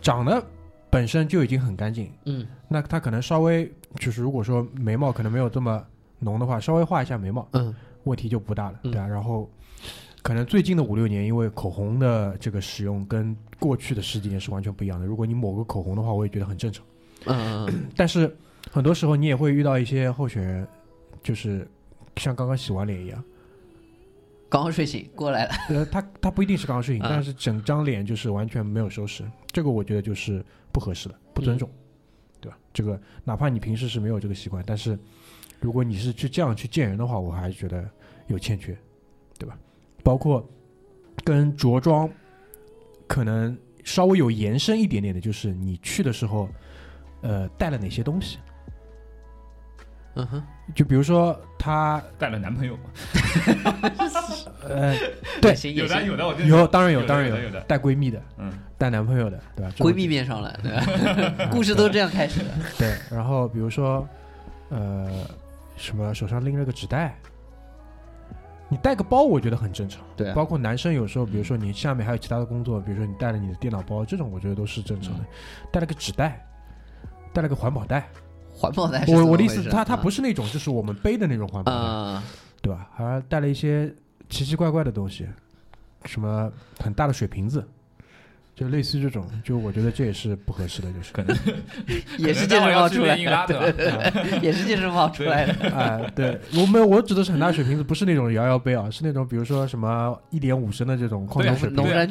[0.00, 0.40] 长得
[0.88, 5.84] 本身就已经很干净，嗯那他可能稍微就是如果说眉毛可能没有这么
[6.20, 9.06] 浓的话，稍微画一下眉毛，嗯问题就不大了，嗯对啊。
[9.08, 9.50] 然后
[10.22, 15.04] 可能最近的五六年，因为口红的这个使用跟过去的十几年是完全不一样的。
[15.04, 16.84] 如果你抹个口红的话，我也觉得很正常。
[17.26, 18.34] 嗯嗯但是
[18.70, 20.66] 很多时候你也会遇到一些候选人，
[21.22, 21.68] 就是
[22.16, 23.22] 像刚刚洗完脸一样，
[24.48, 31.68] 刚刚睡醒过来了，呃，他他不一定是刚刚睡醒，啊但是整张脸就是完全没有收拾，这个我觉得就是不合适的，不尊重，
[32.40, 32.56] 对吧？
[32.72, 34.98] 这个哪怕你平时是没有这个习惯，但是
[35.60, 37.88] 如果你是去这样去见人的话，我还是觉得
[38.28, 38.76] 有欠缺，
[39.38, 39.58] 对吧？
[40.02, 40.46] 包括
[41.24, 42.08] 跟着装
[43.06, 46.48] 可能稍微有延伸一点点的，就是你去的时候，
[47.20, 48.38] 呃，带了哪些东西？
[50.14, 50.42] 嗯哼，
[50.74, 52.78] 就比如说她带了男朋友，
[54.68, 54.94] 呃，
[55.40, 55.54] 对。
[55.72, 57.60] 有的有的，我有，当然有，当然有。
[57.66, 59.72] 带闺蜜的，嗯，带男朋友的，对吧？
[59.78, 61.44] 闺蜜面上了，对吧？
[61.44, 64.06] 啊 故事都是这样开始的，对，然后比如说，
[64.68, 65.24] 呃，
[65.78, 67.16] 什么手上拎了个纸袋，
[68.72, 70.02] 你带个包，我觉得很正常。
[70.16, 75.24] 对啊包括男生有时候，比如说你下面还有其他的工作，比如说你带了你的电脑包，这种我觉得都是正常的。
[75.70, 76.42] 带了个纸袋，
[77.34, 78.08] 带了个环保袋，
[78.50, 82.24] 环保袋我我的意思，回事它它不是是那种就是我们背的那种环保袋，啊，
[82.62, 82.88] 对吧？
[82.94, 83.94] 还带了一些
[84.30, 85.28] 奇奇怪怪的东西，
[86.06, 87.62] 什么很大的水瓶子。
[88.54, 91.36] 就类似这种，就我觉得这也是不合适的，就是可能
[92.18, 94.40] 也是健身房出来硬拉的，对吧？
[94.42, 102.08] 也是健身房出来的，哎，对我没有，我指的是很大水瓶子，不是那种摇摇杯啊，是那种比如说什么一点五升的这种矿泉水瓶农山，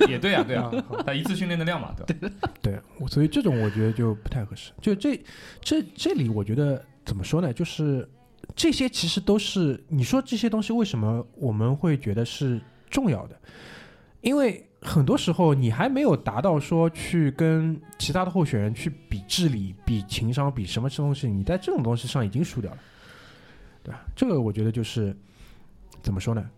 [0.00, 0.84] 也也对啊，对啊，啊。
[0.88, 2.48] 好他一次训练的量嘛，对吧？
[2.62, 4.72] 对，我所以这种我觉得就不太合适。
[4.80, 5.20] 就这
[5.60, 7.52] 这这里，我觉得怎么说呢？
[7.52, 8.08] 就是
[8.56, 13.36] 这些其实都是你说这些东西为什么我们会觉得是重要的？
[14.22, 22.78] 因为很多时候你还没有达到说去跟其他的候选人去比智力、比情商、比什么东西，你在这种东西上已经输掉了，
[23.82, 24.04] 对吧？
[24.14, 25.16] 这个我觉得就是
[26.02, 26.48] 怎么说呢？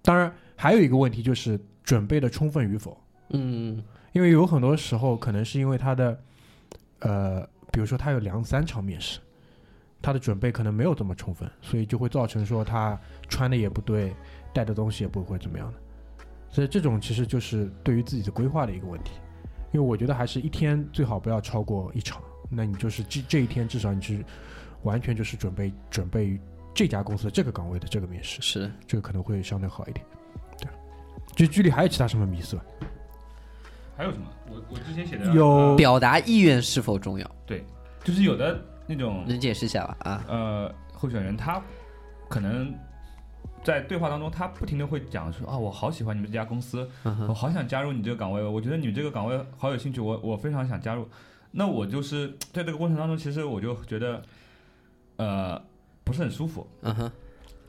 [0.00, 2.96] 当然还有一个问题就是准备的充分与否。
[3.30, 6.20] 嗯因为有很多时候可能是因为他的，
[7.00, 9.18] 呃，比如说他有两三场面试，
[10.00, 14.14] 他的准备可能没有这么充分，所以就会造成说他穿的也不对，
[14.52, 15.78] 带的东西也不会怎么样的。
[16.52, 19.14] 所以这种其实就是对于自己的规划的一个问题。
[19.72, 24.22] 因为我觉得还是一天最好不要超过一场，那你就是这这一天至少你是
[24.82, 26.38] 完全就是准备准备
[26.74, 30.04] 这家公司这个岗位的这个面试，是这个可能会相对好一点。
[30.60, 30.68] 对，
[31.34, 32.62] 就剧里还有其他什么迷思吧？
[33.96, 34.26] 还有什么？
[34.50, 37.30] 我我之前写的有呃表达意愿是否重要？
[37.46, 37.64] 对
[38.04, 39.96] 就是有的那种能解释一下吧？
[40.00, 41.62] 啊，呃候选人，他
[42.28, 42.74] 可能
[43.64, 46.88] 在对话当中，他不停的会讲说啊，我好喜欢你们这家公司，
[47.28, 51.08] 我好想加入你这个岗位，我觉得你这个岗位好有兴趣，我我非常想加入。
[51.52, 54.22] 那我就是在这个过程当中，其实我就觉得，
[55.16, 55.62] 呃，
[56.02, 56.66] 不是很舒服。
[56.80, 57.12] 嗯哼，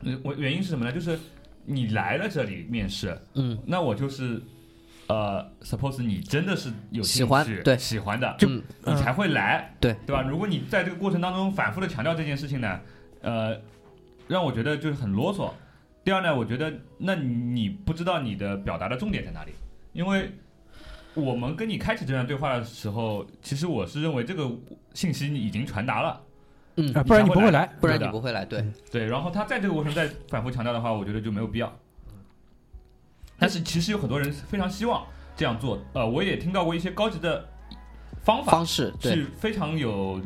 [0.04, 0.90] 呃我原因是什么呢？
[0.90, 1.18] 就是
[1.64, 4.42] 你来了这里面试，嗯，那我就是，
[5.06, 10.22] 呃，suppose 你真的是有喜兴趣欢对喜欢的，就你才会来，对对吧？
[10.22, 12.80] 如果你在这个过程当中反复的强调这件事情呢，
[13.20, 13.60] 呃，
[14.26, 15.50] 让我觉得就是很啰嗦。
[16.04, 19.52] 第二呢，我觉得那你不知道你的表达的重点在哪里，
[19.92, 20.30] 因为
[21.14, 24.50] 我们跟你开启这段对话的时候，其实我是认为这个
[24.92, 26.20] 信息已经传达了，
[26.76, 26.92] 嗯。
[26.92, 27.66] 啊，不然你不会来。
[27.80, 31.74] 不然你不会来，对，对，然后他在这个过程再反复强调的话，我觉得就没有必要。
[33.38, 37.48] 但是其实有很多人非常希望这样做，呃，我也听到过一些高级的
[38.22, 40.20] 方法方式，是非常有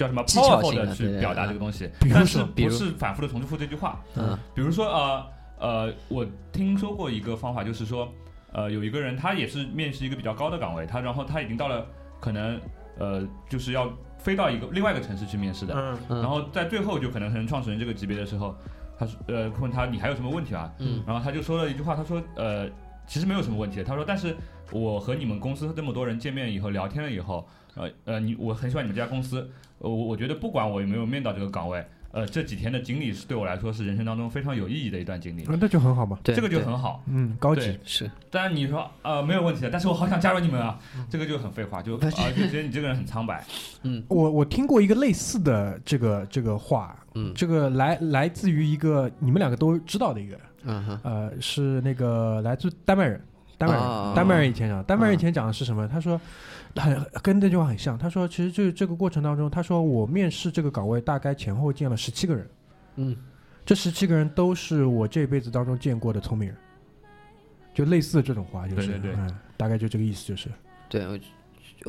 [0.00, 4.00] 叫什么 powerful 的去表达这个东西，但是不是反复的重复这句话。
[4.16, 4.38] 嗯。
[4.54, 5.26] 比如说呃
[5.58, 8.10] 呃，我听说过一个方法，就是说
[8.52, 11.86] 呃有一个人他也是面试一个比较高的岗位，他然后他已经到了
[12.18, 12.58] 可能
[12.98, 18.56] 呃就是要飞到一个另外一个城市去面试的，嗯嗯，然后在最后就可能可能创始人这个级别的时候，
[18.98, 20.72] 他说呃问他你还有什么问题啊？
[20.78, 21.02] 嗯？
[21.06, 22.66] 然后他就说了一句话，他说呃
[23.06, 24.34] 其实没有什么问题，他说但是
[24.72, 36.18] 我和你们公司这么多人见面以后聊天了以后，呃呃你我很喜欢你们这家公司，呃我我觉得不管我有没有面到这个岗位，呃这几天的经历是对我来说是人生当中非常有意义的一段经历，嗯那就很好嘛。
[36.22, 37.02] 对，这个就很好。
[37.06, 37.78] 嗯，高级。
[37.84, 43.44] 是，当然你说呃没有问题的，但是我好想加入你们啊，这个就很废话，就啊就觉得你这个人很苍白。
[43.84, 53.20] 嗯我我听过一个类似的这个这个话，嗯这个来来自于一个你们两个都知道的一个人，嗯哼，呃，是那个来自丹麦人，
[53.56, 55.88] 丹麦人，啊丹麦人以前讲，丹麦人以前讲的是什么？
[55.88, 56.20] 他说
[56.76, 62.50] 很跟这句话很像，他说其实就是这个过程当中，他说我面试这个岗位大概前后见了十七个人，
[62.96, 63.16] 嗯
[63.64, 66.56] 这十七个人都是我这辈子当中见过的聪明人，
[67.74, 70.48] 就类似这种话，就是对对对嗯，大概就这个意思，就是
[70.88, 71.18] 对我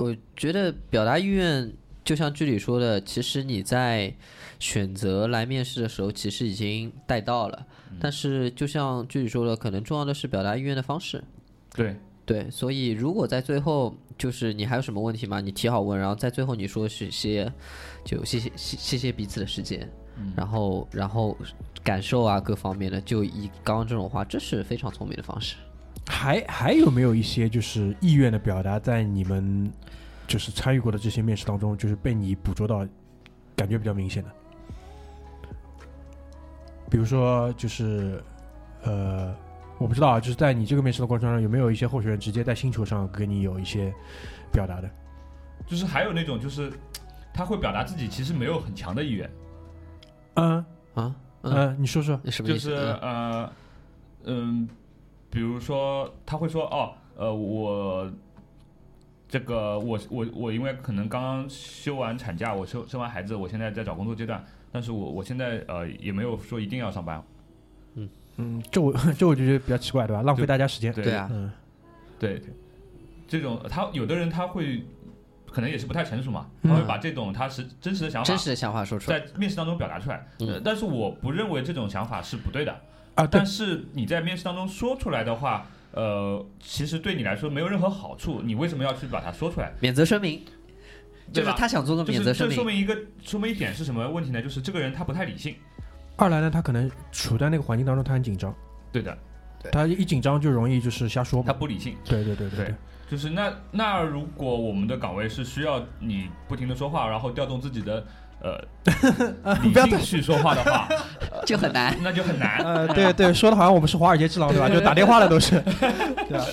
[0.03, 1.71] 我觉得表达意愿，
[2.03, 4.13] 就像剧里说的，其实你在
[4.59, 7.65] 选择来面试的时候，其实已经带到了。
[7.99, 11.23] 但是就像剧里说的，可能重要的是表达意愿的方式。
[11.73, 11.97] 对，
[12.31, 15.41] 对，所以如果在最后就是你还有什么问题吗？
[15.41, 17.51] 你提好问，然后在最后你说是些
[18.05, 19.85] 就谢谢谢谢谢彼此的时间，
[20.33, 21.35] 然后然后
[21.83, 25.57] 感受啊各方面的，就以刚刚这种话，这是非常聪明的方式。
[26.07, 29.69] 还还有没有一些就是意愿的表达，在你们
[30.25, 32.87] 就是参与过的这些面试当中，就是被你捕捉到，
[33.57, 34.31] 感觉比较明显的？
[36.89, 38.23] 比如说，就是
[38.83, 39.35] 呃，
[39.81, 43.91] 我不知道啊，就是在你这个面试的过程中，有没有一些候选人直接在星球上给你有一些
[44.51, 44.89] 表达的？
[45.65, 46.71] 就是还有那种就是
[47.33, 49.29] 他会表达自己其实没有很强的意愿。
[50.35, 50.63] 嗯
[50.93, 52.19] 啊，嗯，嗯，你说说。
[52.25, 52.69] 什么意思？
[52.69, 53.53] 就是嗯呃，
[54.25, 54.69] 嗯，
[55.29, 58.11] 比如说他会说哦，呃，我
[59.27, 67.23] 这个我我我因为可能刚刚休完产假，我生生完孩子，我现在在找工作阶段，但是我我现在呃也没有说一定要上班，
[68.37, 70.21] 嗯，这我 这我就觉得比较奇怪，对吧？
[70.23, 70.93] 浪费大家时间。
[70.93, 71.51] 对对啊，嗯
[72.19, 72.41] 对，
[73.27, 74.83] 这种他有的人他会
[75.51, 79.19] 可能也是不太成熟嘛，嗯他会把这种他是真实的想法真实的想法说出来。
[79.19, 82.75] 在面试当中表达出来，嗯呃但是我不认为这种想法是不对的。
[83.15, 89.73] 啊，但，是你在面试当中说出来的话，呃，其实对你来说没有任何好处，你为什么要去把它说出来？
[89.81, 90.41] 免责声明，
[91.33, 92.55] 就是他想做的就是这免责声明。
[92.55, 94.41] 说明一个说明一点是什么问题呢？
[94.41, 95.53] 就是这个人他不太理性。
[96.21, 98.53] 二来呢，他可能处在那个环境当中，他很紧张，
[98.91, 99.17] 对的，
[99.71, 101.45] 他一紧张就容易就是瞎说嘛。
[101.47, 101.95] 他不理性。
[102.05, 102.75] 对对对对对
[103.09, 108.05] 就是那那如果我们的岗位是需要你不停的说话，然后调动自己的
[108.39, 108.53] 呃，
[109.43, 110.87] 啊，你不要再去说话的话，
[111.45, 111.95] 就很难。
[112.01, 112.57] 那就很难。
[112.59, 114.69] 呃，对对，说的好像我们是华尔街之狼对吧？
[114.71, 115.59] 就打电话的都是，
[116.29, 116.45] 对吧？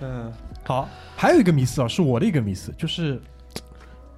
[0.00, 0.32] 嗯，
[0.64, 3.20] 好，还有一个迷思啊，是我的一个迷思，就是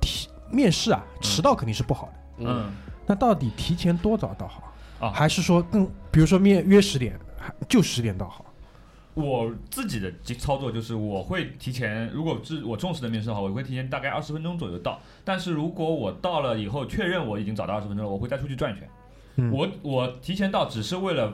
[0.01, 2.13] 提面试啊，迟到肯定是不好的。
[2.47, 2.73] 嗯，
[3.07, 4.73] 那到底提前多早到好？
[5.05, 8.45] 啊还是说更，比如说面约十点，还就十点到好？
[9.15, 15.01] 我自己的操作就是，我会提前，如果是我重视的面试的话，我会提前大概二十分钟左右到。
[15.25, 18.89] 但是如果我到了以后确认我已经找到二十分钟了，我会再出去转一圈。
[19.37, 21.33] 嗯我我提前到只是为了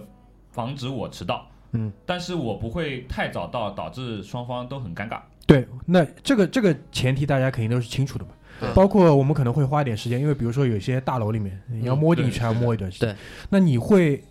[0.51, 5.21] 防止我迟到，嗯，但是我不会太早到，导致双方都很尴尬。
[5.47, 8.31] 对，那这个这个前提大家肯定都是清楚的嘛。
[8.61, 13.09] 嗯包括我们可能会花一点时间，因为比如说有些大楼里面你要摸进去，还要摸一段时间。
[13.09, 13.17] 对，
[13.49, 14.23] 那你会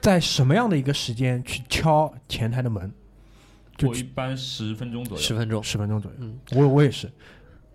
[0.00, 2.92] 在什么样的一个时间去敲前台的门？
[3.76, 5.22] 就我一般十分钟左右。
[5.22, 5.62] 十分钟。
[5.62, 6.16] 十分钟左右。
[6.20, 7.10] 嗯，我我也是。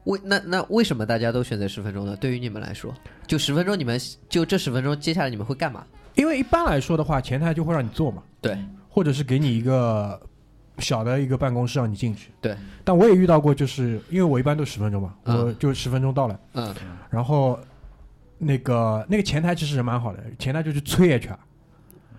[0.06, 2.16] 为那那为什么大家都选择十分钟呢？
[2.16, 2.94] 对于你们来说，
[3.28, 5.86] 就十分钟，你们就这十分钟，接下来你们会干嘛？
[6.16, 8.58] 因为一般来说的话，前台就会让你做嘛，对，
[8.90, 10.20] 或者是给你一个
[10.80, 12.32] 小的一个办公室让你进去。
[12.42, 15.46] 对，但我也遇到过，就是因为我一般都十分钟嘛，嗯。
[15.46, 16.74] 我就十分钟到了，嗯。
[17.10, 17.60] 然后
[18.38, 21.36] 那个那个前台其实人蛮好的，前台就去催 HR，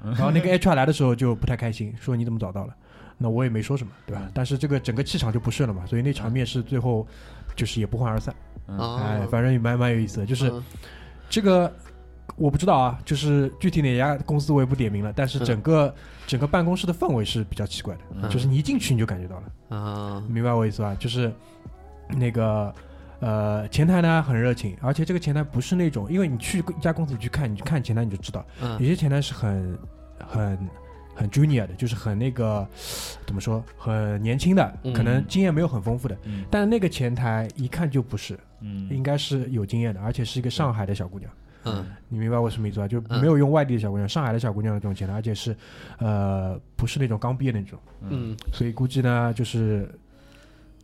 [0.04, 2.74] 然后那个 HR 来的时候就不太开心，说你怎么早到了？
[3.18, 4.28] 那我也没说什么，对吧？
[4.34, 7.06] 但是这个整个气场就不顺了嘛，所以那场面试最后
[7.56, 8.34] 就是也不欢而散。
[8.68, 8.78] 嗯。
[8.98, 10.62] 哎，反正也蛮蛮有意思的，就是嗯。
[11.30, 11.72] 这个
[12.42, 15.94] 我不知道啊，就是具体哪家公司我也不点名了，但是整个、
[16.26, 20.94] 整个办公室的氛围是比较奇怪的，嗯就是你一进去你就感觉到了，啊明白我意思吧？
[20.98, 21.32] 就是
[22.08, 22.74] 那个
[23.20, 29.78] 呃前台呢很热情，而且这个前台不是那种，因为你去一家公司你去看，你去看前台你就知道，有嗯些前台是很
[30.26, 30.58] 很。
[31.14, 32.66] 很 junior 的，就是很那个
[33.26, 36.16] 怎么说，很年轻的，嗯可能经验没有很丰富的。
[36.24, 41.30] 嗯但是那个前台一看就不是，嗯应该是有经验的，而且是一个上海的小姑娘。
[41.64, 41.86] 嗯。
[42.08, 42.88] 你明白我什么意思吧？
[42.88, 43.20] 就嗯。
[43.20, 45.56] 没有用外地的小姑娘，上海的小姑娘的这种前台，而且是，
[45.98, 48.36] 呃，不是那种刚毕业的那种，嗯。
[48.52, 49.88] 所以估计呢，就是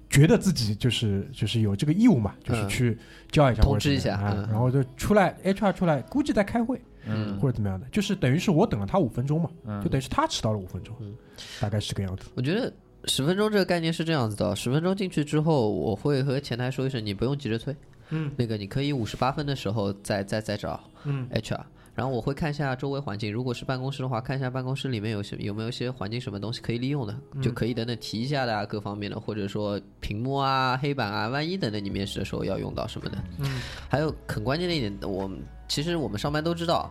[0.09, 2.99] 觉得自己就是就是有这个义务嘛，就是嗯去
[3.31, 4.21] 教一下通或者知一下
[4.51, 7.39] 然后就出来 HR 出来，估计在开会嗯。
[7.39, 9.83] 或者怎么样的，就是等于是我等了他五分钟嘛，嗯。
[9.83, 11.15] 就等于是他迟到了五分钟嗯，
[11.61, 12.25] 大概是个样子。
[12.35, 12.73] 我觉得
[13.05, 17.75] 十分钟这个概念是这样子的，十分钟进去之后，我会和前台说一声，你不用急着催，
[18.11, 21.61] 嗯那个你可以五十八分的时候再再再找嗯 HR。
[21.95, 33.19] 然后我会看一下周围环境，如果是办公室的话，看一下办公室里面有些有没有一些环境什么东西可以利用的，就可以等等提一下的啊，各方面的，或者说屏幕啊、黑板啊，万一等等你面试的时候要用到什么的。
[33.41, 36.89] 嗯还有很关键的一点，我们其实我们上班都知道，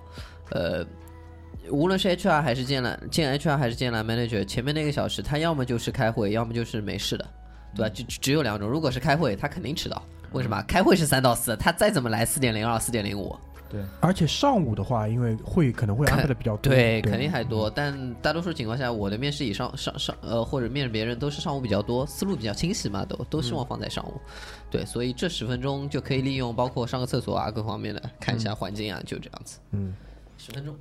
[0.51, 0.85] 呃，
[1.71, 7.25] 无论是 HR 还是建栏建 HR 还是建栏 manager，前面那个小时他要么就是开会，要么就是没事的，
[7.77, 7.89] 对吧？
[7.95, 8.67] 就只只有两种。
[8.67, 10.01] 如果是开会，他肯定迟到。
[10.33, 10.61] 为什么？
[10.67, 13.33] 开会是三到四，他再怎么来四点零二、四点零五，
[13.69, 17.69] 对而且上午的话，因为会可能会安排的比较多，对，肯定还多。
[17.69, 24.19] 但大多数情况下，我的面试以上上上呃或者面试别人都是上午比较多，思路比较清晰嘛，都都希望放在上午。
[24.69, 29.59] 对，所以这十分钟就可以利用，包括上个厕所啊各方面的，看一下环境啊，就这样子。
[29.71, 29.93] 嗯，
[30.37, 30.75] 十分钟，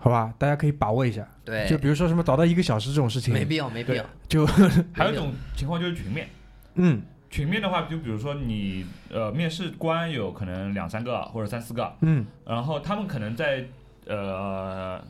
[0.00, 1.26] 好吧，大家可以把握一下。
[1.44, 4.04] 对，就比如说什么早到一个小时这种事情，没必要，没必要。
[4.26, 4.46] 就
[4.92, 6.28] 还有一种情况就是群面，
[6.74, 7.02] 嗯。
[7.28, 12.26] 群面的话，就比如说你呃面试官有可能两三个或者三四个，嗯。
[12.44, 13.64] 然后他们可能在
[14.06, 15.00] 呃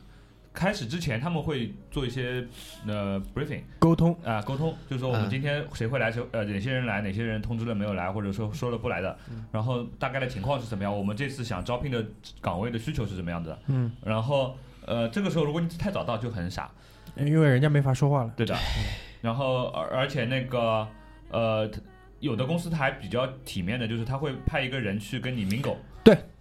[0.53, 2.45] 开始之前，他们会做一些
[2.85, 9.17] 呃 briefing 沟通，啊、沟通，就是说我们嗯今天谁会来，谁呃哪些人来，哪些人通知了没有来，或者说说了不来的，
[9.51, 12.05] 然后大概的情况是怎么样，我们这次想招聘的
[12.39, 14.55] 岗位的需求是怎么样的，嗯，然后
[14.93, 16.69] 呃这个时候如果你太早到就很傻，
[17.15, 18.31] 因为人家没法说话了。
[18.35, 18.55] 对的，
[19.21, 20.87] 然后而而且那个
[21.29, 21.69] 呃。
[22.21, 25.75] 有的公司他还比较体面的，就是他会派一个人去跟你 mingle，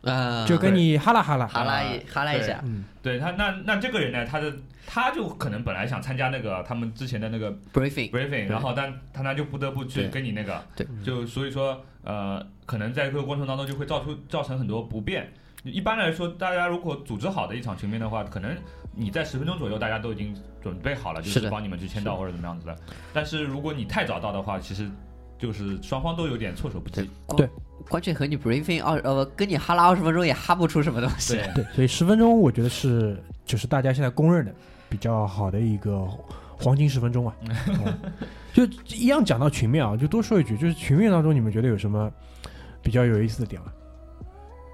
[0.03, 2.85] 啊，就跟你哈拉哈拉，哈拉一哈拉一下，嗯。
[3.01, 4.53] 对他，那那这个人呢，他的
[4.87, 15.33] 他就可能本来想参加那个他们之前的那个 briefing，briefing，然后但他他就不得不去跟你那个，对，就所以说呃，可能在这个过程当中就会造出造成很多不便。
[15.65, 18.57] 一般来说，大家如果组织好的一场群面的话，可能
[18.95, 22.77] 你在十分钟左右大家都已经准备好了，就是帮你们去签到或者怎么样子的。
[23.13, 24.91] 但是如果你太早到的话，其实
[25.39, 27.09] 就是双方都有点措手不及。
[27.37, 27.49] 对
[27.89, 31.35] 关键和你 briefing 二呃跟你哈拉二十分钟也哈不出什么东西。
[31.35, 34.55] 对， 对，所以十分钟我觉得是就是大家现在公认的
[34.89, 36.07] 比较好的一个
[36.59, 37.35] 黄金十分钟啊。
[37.69, 37.99] 嗯
[38.53, 42.11] 就一样讲到群面啊，就多说一句，就是群面当中你们觉得有什么
[42.83, 43.73] 比较有意思的点吗？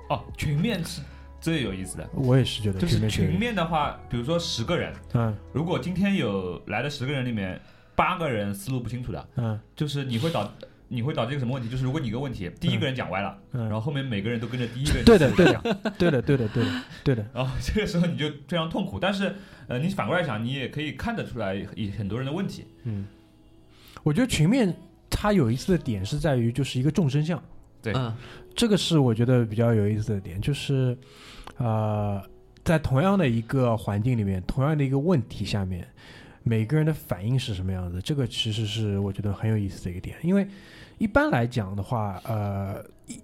[0.08, 1.00] 哦，群面是
[1.40, 5.36] 最有意思的，我也是觉得就是群面的话，比如说十个人，嗯。
[5.52, 7.60] 如果今天有来的十个人里面
[7.94, 9.58] 八个人思路不清楚的，嗯。
[9.74, 10.52] 就是你会导
[10.88, 11.68] 你会导致一个什么问题？
[11.68, 18.98] 就是如果你一个问题，第一个人讲歪了，嗯然后后面每个人都跟着第一个人 对的，对讲，的，对的，对的，对的，对的， 然后这个时候你就非常痛苦。
[19.00, 19.34] 但是
[19.66, 22.64] 呃，你反过来想，你也可以看得出来一很多人的问题。
[22.84, 23.06] 嗯，
[24.04, 24.72] 我觉得群面
[25.10, 27.42] 它有意思的点是在于就是一个众生相，
[27.82, 28.14] 对嗯
[28.54, 30.96] 这个是我觉得比较有意思的点，就是
[31.58, 32.22] 呃，
[32.64, 35.86] 在同样的一个环境里面，同样的一个问题下面，
[36.42, 40.16] 每个人的反应是什么样子，这个其实是我觉得很有意思的一个点。
[40.22, 40.48] 因为
[40.96, 43.20] 一般来讲的话，呃，以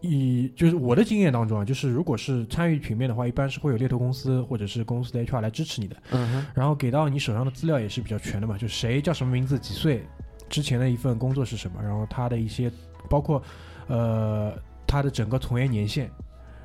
[0.00, 5.96] 以就是我的经验当中啊，就是如果是参与群面的话，一般是会有猎头公司或者是公司的 HR 来支持你的。
[6.10, 10.02] 嗯然后给到你手上的资料也是比较全的嘛，就是谁叫什么名字、几岁，
[10.48, 12.68] 之前的一份工作是什么，然后他的一些
[13.08, 13.40] 包括
[13.88, 14.52] 呃
[14.86, 16.10] 他的整个从业年限，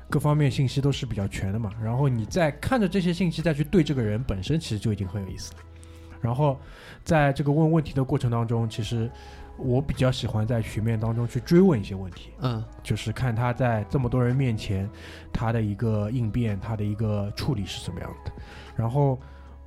[0.08, 1.70] 各方面信息都是比较全的嘛。
[1.82, 5.60] 然后你再看着这些信息再去对这个人本身，其实就已经很有意思了。
[6.20, 6.58] 然后
[7.02, 9.10] 在这个问问题的过程当中，其实
[9.56, 12.30] 我比较喜欢在群面当中去追问一些问题。
[12.40, 14.88] 嗯就是看他在这么多人面前，
[15.32, 18.32] 他的一个应变，他的一个处理是怎么样的。
[18.76, 19.18] 然后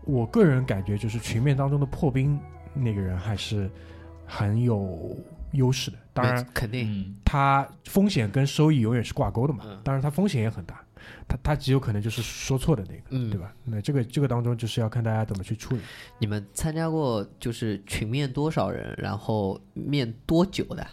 [0.04, 2.40] 我个人感觉，就是群面当中的破冰
[2.74, 3.70] 那个人还是
[4.26, 5.18] 很有
[5.54, 5.98] 优势的。
[6.14, 9.80] 当然，肯定嗯，他风险跟收益永远是挂钩的嘛嗯。
[9.84, 10.84] 当然，它风险也很大，
[11.28, 13.52] 它它极有可能就是说错的那个，嗯对吧？
[13.64, 15.82] 那这个这个当中就是要看大家怎么去处理。
[16.20, 20.86] 你们参加过就是群面多少人，然后面多久的？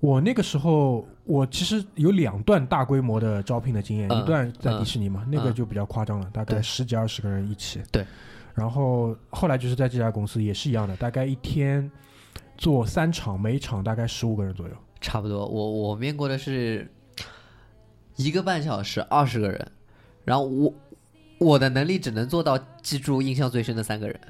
[0.00, 7.82] 我那个时候，我其实有两段大规模的招聘的经验，嗯一段在嗯迪士尼嘛，那个嗯就比较夸张了，大概十几二十个人一起。
[7.90, 8.06] 对。
[8.54, 11.90] 然后后来就是在这家公司也是一样的，大概一天
[12.58, 14.74] 做三场，每场大概十五个人左右。
[15.00, 16.90] 差不多，我我面过的是
[18.16, 19.72] 一个半小时，二十个人，
[20.24, 20.74] 然后我
[21.38, 24.20] 我的能力只能做到记住印象最深的三个人。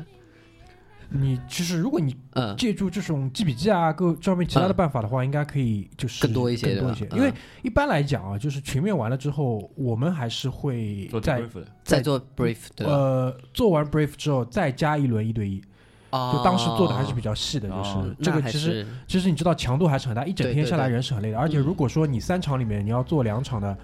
[1.10, 7.08] 你其实如果你嗯借助这种记笔记啊，各上面其他的办法的话，应该可以就是更多一些更多一些。
[7.12, 12.86] 因为嗯一般来讲啊，就是群面完了之后，我们还是会做在 debrief 的，再做 brief 的？
[12.86, 15.62] 呃做完 brief 之后再加一轮一对一。
[16.10, 21.38] 啊，就当时做的还是比较细的，就是哦这个其实其实你知道强度还是很大，一整天下来人是很累的。
[21.38, 23.76] 而且嗯如果说你三场里面你要做两场的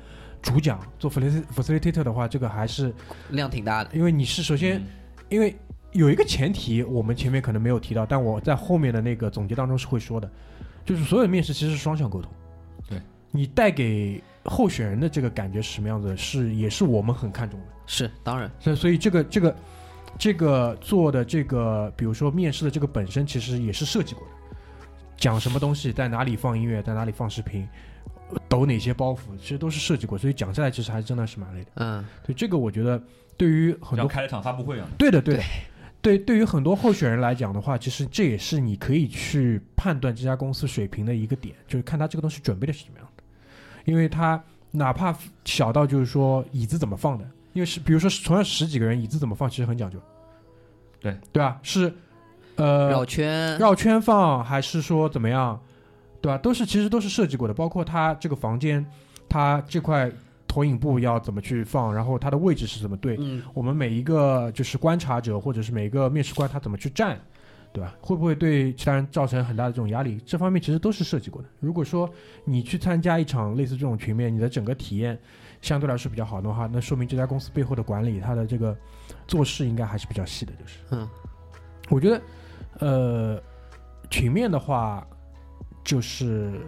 [0.43, 2.95] 主讲，做 facil- facilitator 的话，这个还是
[3.31, 3.91] 量挺大的。
[3.95, 4.85] 因为你是首先嗯
[5.29, 5.57] 因为
[5.93, 10.29] 有一个前提，我们前面可能没有提到，但我在后面的那个总结当中是会说的，
[10.85, 12.31] 就是所有的面试其实是双向沟通。
[12.89, 13.01] 对，
[13.31, 17.67] 你带给候选人的这个感觉是什么样子，是也是我们很看重的。
[17.87, 19.55] 是，当然，所以所以这个这个
[20.19, 24.57] 这个做的这个，比如说面试的这个本身，其实也是设计过的，
[25.17, 27.69] 讲什么东西，在哪里放音乐，在哪里放视频，
[28.49, 31.71] 抖哪些包袱，其实都是设计过，所以讲下来其实还真的是蛮累的。
[31.75, 33.03] 嗯，所以这个我觉得
[33.37, 34.87] 对于很多像开了场发布会啊。
[34.97, 35.43] 对的对的。
[36.01, 43.23] 对，对于很多候选人来讲的话，其实这也是你可以去判断这家公司水平的一个点，就是看他这个东西准备的是什么样的。
[43.87, 44.39] 因为他
[44.71, 47.25] 哪怕小到就是说椅子怎么放的，
[47.55, 49.99] 因为是比如说同样十几个人，椅子怎么放其实很讲究。
[51.01, 51.59] 对对啊？
[51.63, 51.93] 是
[52.57, 55.61] 呃绕圈，绕圈放还是说怎么样，
[56.21, 56.39] 对吧？
[56.39, 58.85] 都是其实都是设计过的，包括它这个房间，
[59.29, 60.11] 它这块
[60.49, 67.21] 投影布要怎么去放，然后它的位置是怎么对，嗯，我们每一个就是观察者或者是每一个面试官他怎么去站，
[67.73, 67.95] 对吧？
[68.01, 70.19] 会不会对其他人造成很大的这种压力？
[70.25, 71.49] 这方面其实都是设计过的。
[71.61, 72.09] 如果说
[72.45, 75.19] 你去参加一场类似这种群面，你的整个体验
[75.65, 78.77] 相对来说比较好的话，那说明这家公司背后的管理，它的这个
[79.27, 80.53] 做事应该还是比较细的。
[80.53, 81.09] 就是，嗯，
[81.89, 82.23] 我觉得，
[82.81, 83.43] 呃，
[84.11, 85.07] 群面的话，
[85.83, 86.61] 就是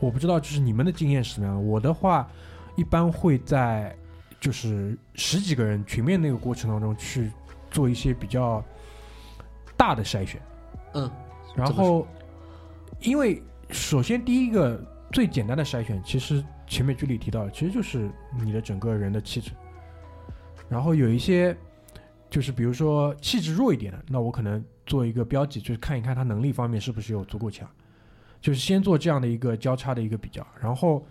[0.00, 1.60] 我不知道，就是你们的经验是什么样的。
[1.60, 2.28] 我的话，
[2.74, 3.96] 一般会在
[4.40, 7.30] 就是十几个人群面那个过程当中去
[7.70, 8.60] 做一些比较
[9.76, 10.42] 大的筛选。
[10.94, 11.08] 嗯，
[11.54, 12.04] 然后，
[12.98, 13.40] 因为
[13.70, 18.08] 首先第一个最简单的筛选，其实前面剧里提到的，其实就是
[18.42, 19.50] 你的整个人的气质。
[20.68, 21.54] 然后有一些
[22.30, 27.68] 就是比如说气质弱一点的，那我可能做一个标记，就是看一看他能力方面是不是有足够强，
[28.40, 31.04] 就是先做这样的一个交叉的一个比较，然后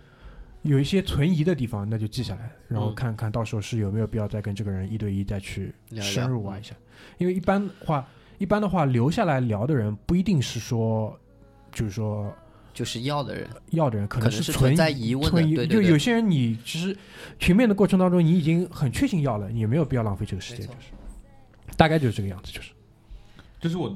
[0.62, 2.94] 有一些存疑的地方，那就记下来，然后嗯。
[2.94, 6.74] 看看到时候是有没有必要再跟这个人一对一再去深入挖一下，
[7.18, 8.08] 因为一般话，
[8.38, 11.14] 一般的话留下来聊的人不一定是说，
[11.70, 12.34] 就是说
[12.72, 16.96] 就是要的人，要的人，可可能是是存存在疑问的，对对对，就有些人你其实
[17.38, 20.92] 群面的过程当中，你已经很确信要了，你也没有必要浪费这个时间，就是
[21.76, 22.72] 大概就是这个样子，就是。
[23.60, 23.94] 这是我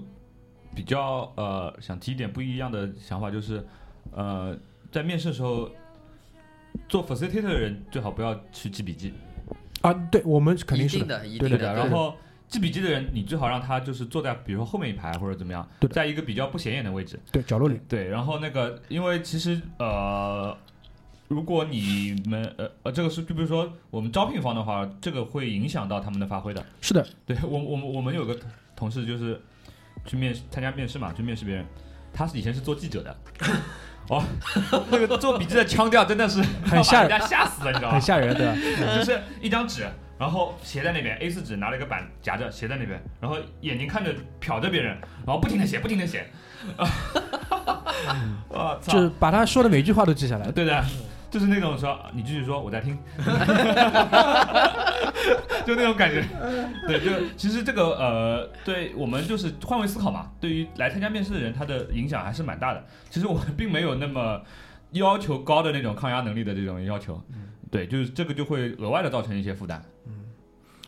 [0.75, 3.65] 比较呃想提一点不一样的想法，就是
[4.11, 4.55] 呃
[4.93, 5.71] 在面试的时候
[6.89, 9.15] 做 facilitator 的人最好不要去记笔记，
[9.81, 11.75] 啊，对我们肯定是定的，一对定的，的。
[11.75, 12.15] 然后
[12.49, 17.19] 记笔记的人，你最好让他就是坐在比如说后面一排或者怎么样对，在一个比较不显眼的位置。
[17.33, 20.57] 对，角落里，对，然后那个，因为其实呃，
[21.29, 26.65] 如果你们呃呃，这个是就比如说我们招聘方的话，这个会影响到他们的发挥的。
[26.81, 28.39] 是的，对我我们我们有个
[28.77, 29.41] 同事就是
[30.07, 31.67] 去面试参加面试嘛，去面试别人，
[32.13, 33.17] 他是以前是做记者的。
[34.11, 34.23] 哦，
[34.91, 38.01] 那个做笔记的腔调真的是很吓人人家吓死了，你知道吗很？
[38.03, 38.55] 吓人，对吧？
[38.99, 39.89] 就是一张纸，
[40.19, 44.97] 然后斜在那边，A 4纸拿了一个板夹着，斜在那边，然后眼睛看着瞟着别人，
[45.27, 46.27] 然后不停的写，不停的写。
[48.49, 48.93] 我操！
[48.93, 50.51] 就是把他说的每句话都记下来。
[50.53, 50.85] 对的，
[51.31, 52.97] 就是那种说你继续说，我在听，
[55.67, 56.25] 就那种感觉。
[56.87, 62.85] 对，就其实这个呃，对我们就是换位思考嘛，对于来参加面试的人，他的影响还是蛮大的。
[63.11, 64.41] 其实我们并没有那么
[64.93, 67.21] 要求高的那种抗压能力的这种要求。
[67.75, 69.83] 对，就是这个就会额外的造成一些负担。
[70.07, 70.13] 嗯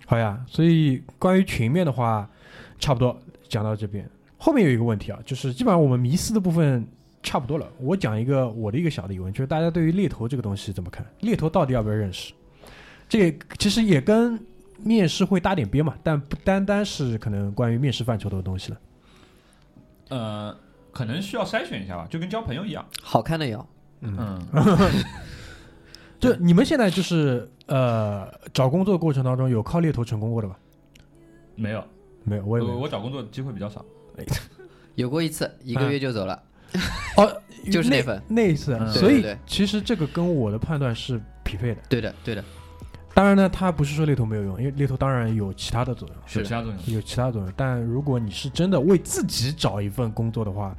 [0.07, 2.31] 好呀，所以关于群面的话，
[2.79, 4.09] 差不多讲到这边。
[4.39, 6.87] 后面有一个问题啊，就是基本上我们迷思的部分
[7.25, 7.69] 差不多了。
[7.81, 11.05] 我讲一个我的一个小的疑问，就是大家对于猎头这个东西怎么看？
[11.23, 12.33] 猎头到底要不要认识？
[13.09, 14.39] 这个其实也跟
[14.79, 18.81] 面试会搭点边嘛，但不单单是可能关于面试范畴的东西了。
[20.11, 20.57] 呃，
[20.93, 22.87] 可能需要筛选一下吧，就跟交朋友一样。
[23.03, 23.69] 好看的要，
[24.03, 24.41] 嗯，
[26.19, 30.59] 就你们现在就是呃找工作过程当中有靠猎头成功过的吧？
[31.55, 31.85] 没有，
[32.25, 32.81] 没有，我也没我有。
[32.83, 33.85] 我找工作机会比较少。
[34.95, 36.43] 有过一次，一个月就走了。
[37.17, 41.81] 哦，那 就是那份那一次，嗯所以对对对其实这个跟我的判断是匹配的。
[41.89, 42.43] 对的，对的，
[43.15, 46.95] 当然呢，它不是说猎头没有用，因为猎头当然有其他的作用，是有其他作用。
[46.95, 47.53] 有其他作用。
[47.57, 50.77] 但如果你是真的为自己找一份工作的话，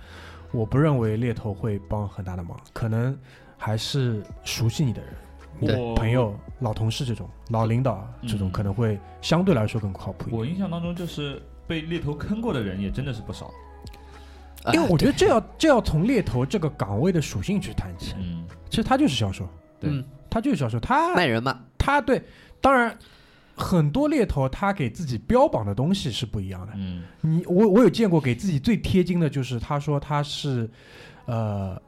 [0.52, 3.18] 我不认为猎头会帮很大的忙，可能
[3.56, 5.12] 还是熟悉你的人，
[5.60, 10.40] 我朋友、老同事这种、老领导这种嗯可能会相对来说更靠谱一点。
[10.40, 13.52] 我印象当中，就是被猎头坑过的人也真的是不少。
[14.74, 18.14] 因为啊我觉得这要这要从猎头这个岗位的属性去谈起。
[18.20, 19.48] 嗯，其实他就是销售，
[19.80, 19.90] 对。
[19.90, 22.22] 嗯，他就是销售，他卖人嘛，他对，
[22.60, 22.98] 当然
[23.56, 26.74] 很多猎头他给自己标榜的东西是不一样的。
[26.76, 30.70] 嗯，你我我有见过给自己最贴金的，就是他说他是，
[31.26, 31.82] 呃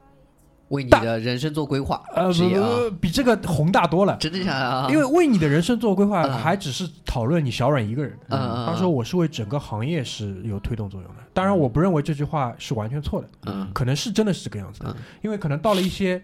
[0.70, 4.16] 为你的人生做规划，呃不比这个宏大多了。
[4.16, 4.88] 真的假的啊？
[4.90, 8.12] 因为为你的人生做规划，嗯还只是讨论你小阮一个人。
[8.28, 11.16] 嗯嗯嗯他说我是为整个行业是有推动作用的。
[11.32, 16.22] 当然，我不认为这句话是完全错的，嗯可能是真的是这个样子的嗯，因为可能到了一些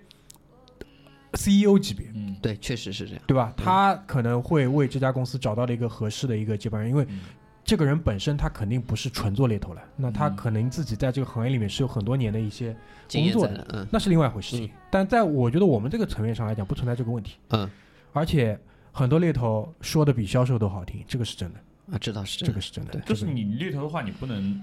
[1.33, 3.23] CEO 级别，嗯，对，确实是这样。
[3.27, 3.53] 对吧？
[3.57, 7.21] 他可能会为这家公司找到了一个合适的一个接班人，因为嗯
[7.67, 12.75] 这个人本身他肯定不是纯做猎头了，那他嗯可能自己在这个行业里面是有很多年的一些，
[13.09, 13.87] 经验工作在的，嗯。
[13.91, 14.71] 那是另外一回事情。
[14.89, 17.39] 但在我觉得我们这个层面上来讲，不存在这个问题。
[17.49, 17.69] 嗯。
[18.13, 18.57] 而且
[18.93, 21.59] 很多猎头说的比销售都好听，这个是真的，
[21.93, 22.53] 啊，这倒是真的。
[22.53, 23.01] 这个，是真的。
[23.01, 24.63] 就是你猎头的话，你不能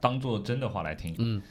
[0.00, 1.42] 当做真的话来听，嗯。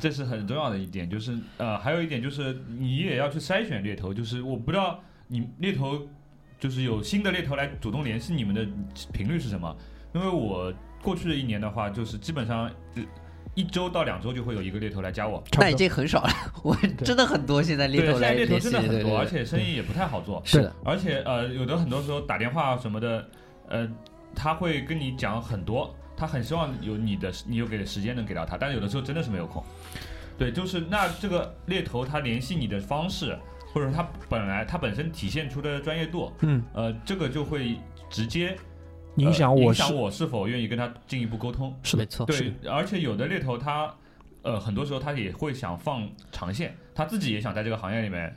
[0.00, 1.10] 这是很重要的一点。
[1.10, 6.08] 就是呃，还有一点就是你也要去筛选猎头，就是我不知道你猎头
[6.58, 8.66] 就是有新的猎头来主动联系你们的
[9.12, 9.76] 频率是什么？
[10.14, 13.02] 因为我过去的一年的话，就是基本上呃
[13.54, 15.42] 一周到两周就会有一个猎头来加我。
[15.58, 15.74] 那已。
[15.74, 16.30] 经很少了。
[16.62, 16.74] 我
[17.04, 20.40] 真的很多现在猎对，头现在猎头真的很多，对对对，而且生意也不太好做。
[20.44, 23.28] 是的，而且呃，有的很多时候打电话什么的，
[23.68, 23.88] 呃，
[24.34, 29.62] 他会跟你讲很多，他很希望有你的你有给的时间能给到他，但是有的时候真的是没有空。
[30.36, 33.38] 对，就是那这个猎头他联系你的方式，
[33.74, 37.76] 或者他本来他本身体现出的专业度，嗯，呃，这个就会
[38.08, 38.56] 直接
[39.16, 41.76] 影响影响我是否愿意跟他进一步沟通。
[41.82, 43.92] 是没错，对，而且有的猎头他。
[44.46, 48.34] 呃，很多时候他也会想放长线，他自己也想在这个行业里面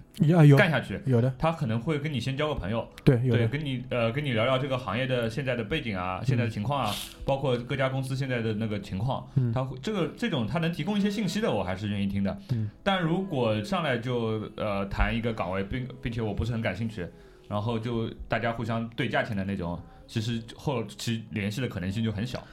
[0.57, 0.99] 干下去。
[1.05, 9.53] 有的，他可能会跟你先交个朋友，对，对跟你呃跟你聊聊这个行业的现在的背景啊，现在的情况啊，包括各家公司现在的那个情况，嗯。
[9.53, 12.37] 他会这个这种他能提供一些信息的，我还是愿意听的。
[12.51, 17.07] 嗯，但如果上来就呃谈一个岗位，并并且我不是很感兴趣，
[17.47, 22.43] 然后就大家互相对价钱的那种，其实后期联系的可能性就很小。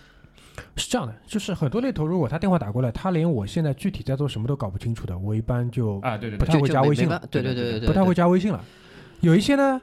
[0.77, 8.65] 是这样的，就是很多猎头如果他电话打过来，他连我现在具体在做什么都搞不清楚的，我一般就啊，对对对，不太会加微信了对对对对对，不太会加微信了。
[9.21, 9.81] 有一些呢，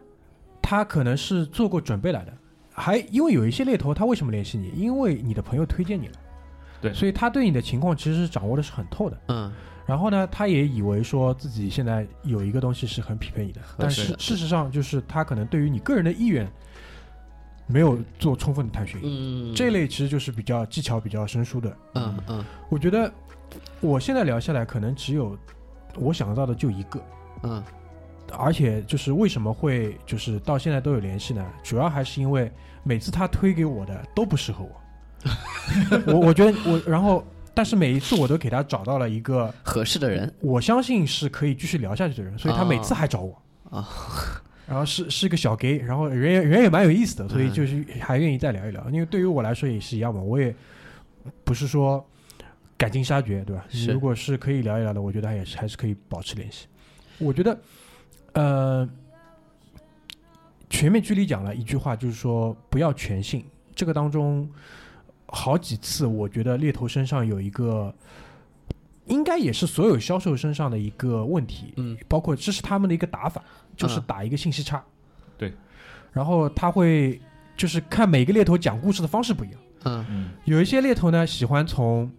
[0.61, 2.33] 他可能是做过准备来的，
[2.73, 4.71] 还因为有一些猎头他为什么联系你？
[4.75, 6.13] 因为你的朋友推荐你了，
[6.81, 9.17] 对所以他对你的情况其实是掌握的是很透的。
[9.27, 9.51] 嗯，
[9.85, 16.47] 然后呢，他也以为说自己现在有一个东西是很匹配你的，但是事实上就是他可能对于你个人的意愿
[17.67, 18.99] 没有做充分的探寻。
[19.03, 21.77] 嗯，这类其实就是比较技巧比较生疏的。
[21.95, 23.11] 嗯嗯我觉得
[23.79, 25.37] 我现在聊下来，可能只有
[25.95, 27.01] 我想到的就一个，
[27.43, 27.63] 嗯
[28.37, 31.45] 而且就是为什么会就是到现在都有联系呢？
[31.63, 32.49] 主要还是因为
[32.83, 43.87] 每次他推给我的都不适合我， 我我觉得我然后但是每一次我都给他找到了一个合适的人我相信是可以继续聊下去的人，所以他每次还找我啊。
[44.71, 48.89] 然后是是个小 gay，然后人也人也蛮有意思的，所以嗯就是还愿意再聊一聊。
[48.89, 50.55] 因为对于我来说也是一样嘛，我也
[51.43, 52.01] 不是说
[52.77, 53.65] 赶尽杀绝，对吧？
[53.67, 56.67] 是如果是可以聊一聊的，我觉得还也是还是可以保持联系。
[57.17, 57.59] 我觉得，
[58.31, 58.89] 呃，
[60.69, 63.43] 全面距离讲了一句话，就是说不要全信。
[63.75, 64.49] 这个当中
[65.25, 67.93] 好几次，我觉得猎头身上有一个。
[69.07, 73.43] 应该也是所有销售身上的一个问题，嗯，包括这是他们的一个打法，
[73.75, 74.03] 就是嗯。
[74.07, 74.83] 打一个信息差，
[75.37, 75.53] 对，
[76.11, 77.19] 然后他会
[77.55, 80.05] 就是看每个猎头讲故事的方式不一样，嗯。
[80.09, 82.11] 嗯有一些猎头呢喜欢从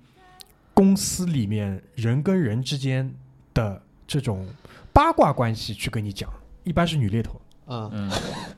[0.75, 3.13] 公司里面人跟人之间
[3.53, 4.47] 的这种
[4.93, 6.29] 八卦关系去跟你讲，
[6.65, 7.91] 一般是女猎头，嗯。
[7.93, 8.11] 嗯。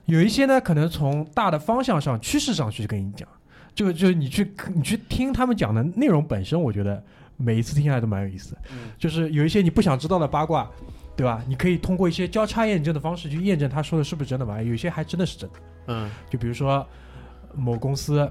[0.04, 3.28] 有一些呢可能从大的方向上、趋势上去跟你讲，
[3.74, 7.02] 就就是你去你去听他们讲的内容本身，我觉得
[7.36, 8.56] 每一次听下来都蛮有意思
[8.96, 10.70] 就是有一些你不想知道的八卦，
[11.16, 11.42] 对吧？
[11.46, 14.60] 你可以通过一些交叉验证的方式去验证他说的是不是真的嘛？
[14.62, 15.58] 有些还真的是真的。
[15.86, 16.86] 嗯就比如说
[17.54, 18.30] 某公司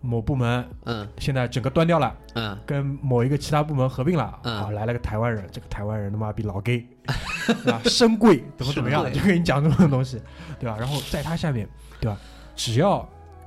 [0.00, 6.86] 某部门嗯现在整个端掉了，嗯跟某一个其他部门合并了，嗯啊，来了个台湾人，这个台湾人他妈逼老 gay，
[7.66, 10.20] 啊，深贵怎么怎么样，就跟你讲这种东西，
[10.60, 10.76] 对吧？
[10.78, 11.68] 然后在他下面，
[12.00, 12.16] 对吧？
[12.54, 13.06] 只要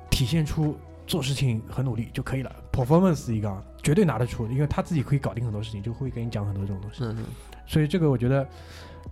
[0.09, 7.03] 体现出做事情很努力就可以了，performance 一个绝对拿得出，因为他自己可以搞定很多事情，就会跟你讲很多这种东西。
[7.03, 7.23] 嗯
[7.67, 8.47] 所以这个我觉得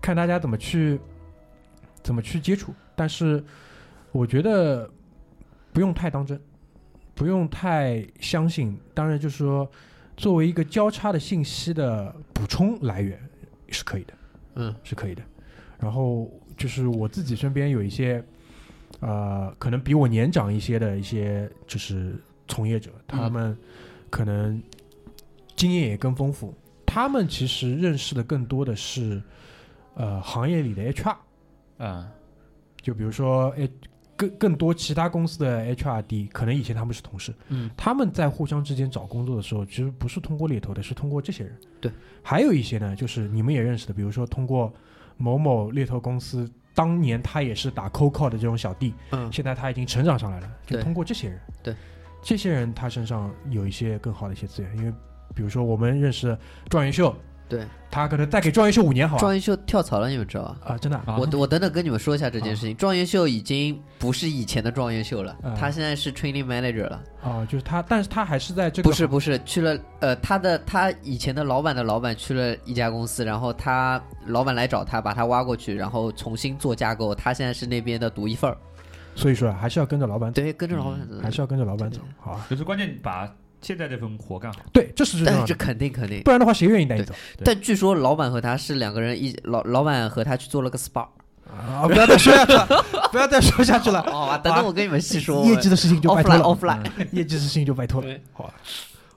[0.01, 0.99] 看大家怎么去
[2.01, 3.43] 怎么去接触，但是
[4.11, 4.89] 我觉得
[5.73, 6.39] 不用太当真，
[7.13, 8.75] 不用太相信。
[8.93, 9.69] 当然，就是说
[10.15, 13.19] 作为一个交叉的信息的补充来源
[13.69, 14.13] 是可以的，
[14.55, 15.21] 嗯是可以的。
[15.77, 18.23] 然后就是我自己身边有一些
[19.01, 22.15] 呃，可能比我年长一些的一些就是
[22.47, 23.57] 从业者，他们
[24.09, 24.61] 可能
[25.55, 26.53] 经验也更丰富，
[26.95, 29.21] 他们其实认识的更多的是
[29.95, 31.15] 呃行业里的 HR，
[31.77, 32.09] 啊
[32.81, 33.69] 就比如说诶。
[34.17, 41.59] 更更多其他公司的 HRD，可能以前他们是同事，嗯他们在互相之间找工作的时候，其实不是通过猎头的，是通过这些人。
[41.81, 41.91] 对，
[42.23, 44.73] 还有一些呢，就是你们也认识的，比如说通过
[45.17, 51.41] 某某猎头公司，当年他也是打 cold call 的这种小弟，嗯现在他已经成长上来了，就通过这些人。
[51.61, 51.75] 对，
[52.21, 54.93] 这些人他身上有一些更好的一些资源，因为
[55.33, 56.37] 比如说我们认识
[56.69, 57.15] 状元秀，
[57.47, 59.19] 对，他可能再给状元秀五年，好吧？
[59.19, 60.57] 状元秀跳槽了，你们知道吧？
[60.65, 62.75] 啊，真的啊，啊我我等等跟你们说一下这件事情。
[62.75, 67.03] 状元秀已经不是以前的状元秀了，嗯他现在是 training manager 了。
[67.21, 77.13] 啊，就是他，但是他还是在这个不是不是，去了呃，他的他以前的老板的老板去了一家公司，然后他老板来找他，把他挖过去，然后重新做架构。
[77.13, 78.57] 他现在是那边的独一份儿，
[79.13, 81.15] 所以说啊还是要跟着老板走，对，跟着老板走。
[81.21, 82.45] 还是要跟着老板走对，好吧？
[82.49, 83.31] 就是关键把
[83.65, 84.59] 现在这份活干好。
[84.71, 86.21] 对，这是最重但这要的，肯定肯定。
[86.21, 87.15] 不然的话谁愿意带你走？
[87.43, 91.07] 但据说老板和他是两个人一老老板和他去做了个 SPA。
[91.47, 91.87] 啊！
[91.87, 92.67] 不要再说下去了，
[93.11, 94.01] 不要再说下去了。
[94.03, 95.45] 好 吧，等等我跟你们细说。
[95.45, 96.83] 业绩的事情就拜托了，offline。
[97.11, 98.53] 业绩的事情就拜托了，好吧？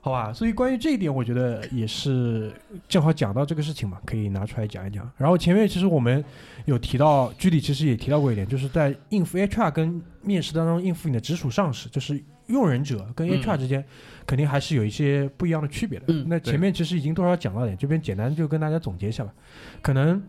[0.01, 2.53] 好吧，所以关于这一点，我觉得也是
[2.87, 5.09] 正好讲到这个事情嘛，可以拿出来讲一讲。
[5.17, 6.23] 然后前面其实我们
[6.65, 13.83] 有提到，具体其实也提到过一点，就是在应付 HR 跟面试当中应付你的直属上司，就是用人者跟嗯 HR 之间
[14.29, 16.05] 肯定还是有一些不一样的区别的。
[16.09, 19.33] 嗯那前面其实已经多少讲到点，这边简单就跟大家总结一下吧。
[19.81, 20.21] 可能，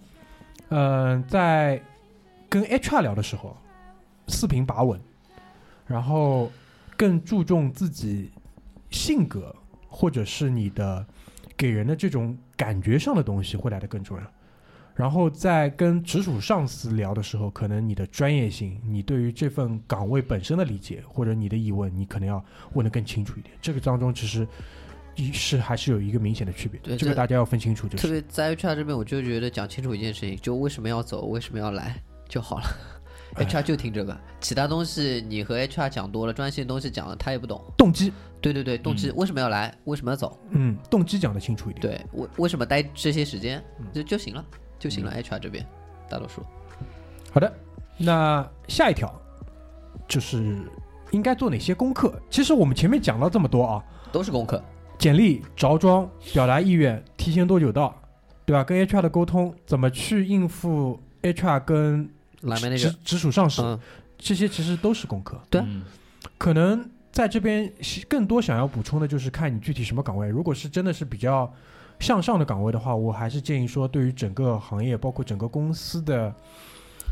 [0.70, 1.78] 呃，在
[2.48, 3.54] 跟 HR 聊的时候，
[4.26, 4.98] 四平八稳，
[5.86, 6.50] 然后
[6.96, 8.30] 更注重自己
[8.88, 9.54] 性格
[9.86, 11.06] 或者是你的
[11.54, 14.22] 给人的这种感觉上的东西会来的更重要。
[15.00, 22.44] 然后在跟直属上司聊的时候，可能你的专业性，你对于这份岗位本身的理解，或者你的疑问，你可能要
[22.74, 23.54] 问得更清楚一点。
[23.62, 24.46] 这个当中其实
[25.16, 27.88] 一是还是有一个明显的区别，对这这个大家要分清楚。
[27.88, 31.96] 就是特别在 HR 这边，我就觉得讲清楚一件事情，就为什么要走，为什么要来
[32.28, 32.64] 就好了。
[33.36, 37.64] 哎 HR 就听这个，其他东西你和 HR 讲多了，专业性东西讲了他也不懂。
[37.78, 41.80] 动机，对对对，动机、为什么要来，为什么要走，嗯，动机讲得清楚一点。
[41.80, 44.44] 对，为为什么待这些时间，嗯就就行了，
[44.80, 45.12] 就行了。
[45.22, 45.64] HR 这边
[46.08, 46.44] 大多数，
[47.32, 47.52] 好的，
[47.96, 49.14] 那下一条
[50.08, 50.58] 就是
[51.12, 52.20] 应该做哪些功课？
[52.28, 54.60] 其实我们前面讲了这么多啊，都是功课。
[54.98, 57.94] 简历、着装、表达意愿、提前多久到，
[58.44, 58.64] 对吧？
[58.64, 62.10] 跟 HR 的沟通，怎么去应付 HR 跟
[62.76, 63.80] 直，直属上司，嗯，
[64.18, 65.40] 这些其实都是功课。
[65.48, 65.62] 对
[66.36, 67.72] 可能在这边
[68.08, 70.28] 更多想要补充的就是看你具体什么岗位。
[70.28, 71.50] 如果是真的是比较
[72.00, 76.34] 向上的岗位的话，我还是建议说，对于整个行业，包括整个公司的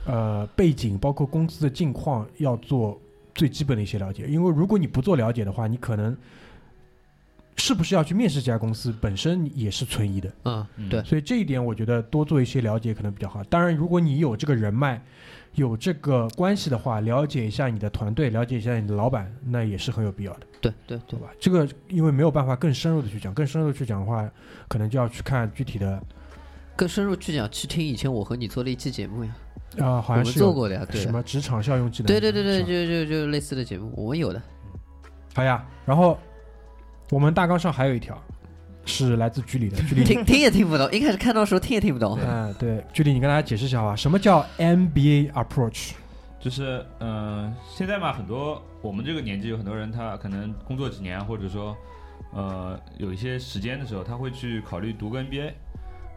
[0.06, 2.98] 呃背景，包括公司的境况，要做
[3.34, 4.26] 最基本的一些了解。
[4.26, 6.16] 因为如果你不做了解的话，你可能
[7.56, 10.32] 是不是要去面试这家公司，本身也是存疑的。
[10.44, 13.44] 嗯，嗯对，所以这一点我觉得多做一些了解可能比较好。
[13.44, 15.02] 当然，如果你有这个人脉、
[15.58, 21.26] 有这个关系的话，了解一下你的团队，了解一下你的老板，那也是很有必要的，对对对对，吧？
[21.40, 24.30] 这个因为没有办法更深入的去讲，更深入的去讲的话，
[24.68, 26.00] 可能就要去看具体的
[26.76, 29.34] 更深入去讲，去听以前我和你做的一期节目呀，
[29.80, 34.40] 啊、好像是有做过的呀，对什么职场效用技能，对对对对，就就就类似的节目，我们有的。
[35.34, 35.66] 好呀。
[35.84, 36.16] 然后
[37.10, 38.16] 我们大纲上还有一条
[38.88, 42.18] 是来自居里的，听听也听不懂，一开始看到的时候听也听不懂。
[42.20, 45.92] 嗯，对，居里你跟大家解释一下吧，什么叫 MBA approach？
[46.40, 51.76] 就是嗯、呃现在嘛，很多我们这个年纪有很多人，他可能工作几年，或者说
[52.32, 55.52] 呃有一些时间的时候，他会去考虑读个 MBA。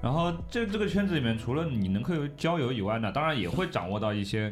[0.01, 4.51] 然后这这个圈子里面，除了你能够交友以外呢，当然也会掌握到一些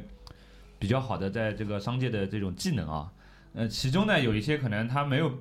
[0.77, 3.11] 比较好的在这个商界的这种技能啊。
[3.55, 5.31] 呃，其中呢有一些可能他没有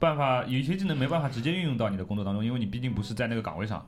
[0.00, 3.86] 办法，有一些技能没办法直接运用到你的工作当中，因为你毕竟不是在那个岗位上。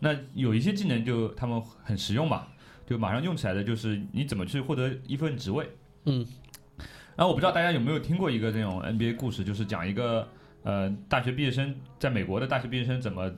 [0.00, 2.48] 那有一些技能就他们很实用嘛，
[2.84, 5.70] 就马上用起来的就是你怎么去获得一份职位。
[6.04, 6.26] 嗯，
[7.16, 10.28] 然后我不知道大家有没有听过一个这种 NBA 故事，就是讲一个
[10.64, 13.32] 呃大学毕业生在美国的大学毕业生怎么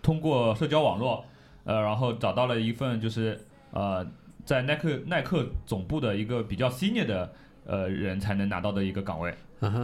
[0.00, 1.24] 通过社交网络，
[1.64, 3.38] 呃，然后找到了一份就是
[3.72, 4.06] 呃
[4.44, 7.34] 在耐克耐克总部的一个比较 senior 的
[7.68, 9.32] 呃人才能拿到的一个岗位。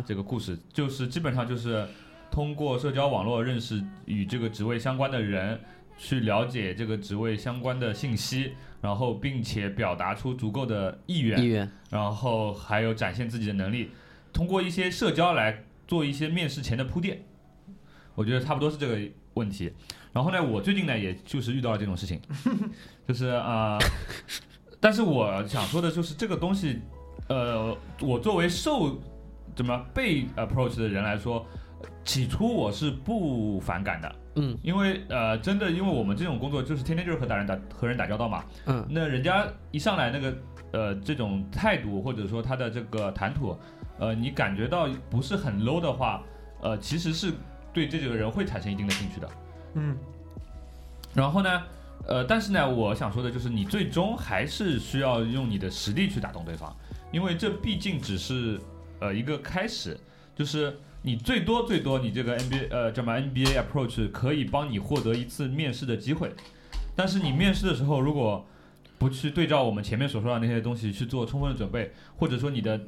[0.04, 1.86] 这个故事就是基本上就是
[2.30, 5.60] 通过社交网络认识与这个职位相关的人，
[5.96, 13.90] 去了解这个职位相关的信息，然后并且表达出足够的意愿意，愿，然后还有展现自己的能力，
[14.32, 17.22] 通过一些社交来做一些面试前的铺垫。
[18.14, 18.98] 我觉得差不多是这个
[19.34, 19.72] 问题。
[20.12, 22.20] 然后呢，我最近呢，也就是遇到了这种事情，
[23.08, 23.86] 就是啊、呃
[24.78, 26.78] 但是我想说的就是这个东西，
[27.28, 28.98] 呃，我作为受
[29.54, 31.44] 怎么被 approach 的人来说，
[32.04, 34.56] 起初我是不反感的，嗯。
[34.62, 38.86] 因为呃，真的，因为我们这种工作就是天天就是和大人打和人打交道嘛，嗯。
[38.90, 40.36] 那人家一上来那个
[40.72, 43.56] 呃这种态度或者说他的这个谈吐，
[43.98, 46.22] 呃，你感觉到不是很 low 的话，
[46.60, 47.32] 呃，其实是
[47.72, 49.28] 对这几个人会产生一定的兴趣的。
[49.74, 49.96] 嗯，
[51.14, 51.62] 然后呢，
[52.06, 56.74] 呃，但是呢，我想说的就是，你最终还是需要用你的实力去打动对方，
[57.14, 58.58] 因为这毕竟只是
[58.98, 59.96] 呃一个开始，
[60.34, 66.32] 就是你最多最多你这个 NBA 呃叫什么 NBA approach 可以帮你获得一次面试的机会，
[66.96, 68.44] 但是你面试的时候如果
[68.98, 72.80] 不去对照我们前面所说的那些东西去做充分的准备，或者说你的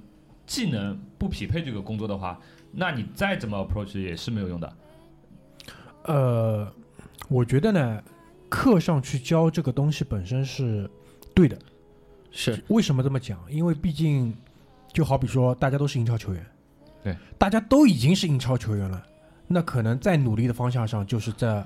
[0.45, 2.41] 技能不匹配这个工作的话，
[2.73, 4.77] 那你再怎么 approach 也是没有用的。
[6.03, 6.73] 呃，
[7.29, 8.03] 我觉得呢，
[8.49, 10.91] 课上去教这个东西本身是
[11.33, 11.57] 对的。
[12.37, 13.41] 是为什么这么讲？
[13.51, 14.37] 因为毕竟，
[14.93, 16.47] 就好比说，大家都是英超球员，
[17.03, 19.05] 对，大家都已经是英超球员了，
[19.49, 21.65] 那可能在努力的方向上就是在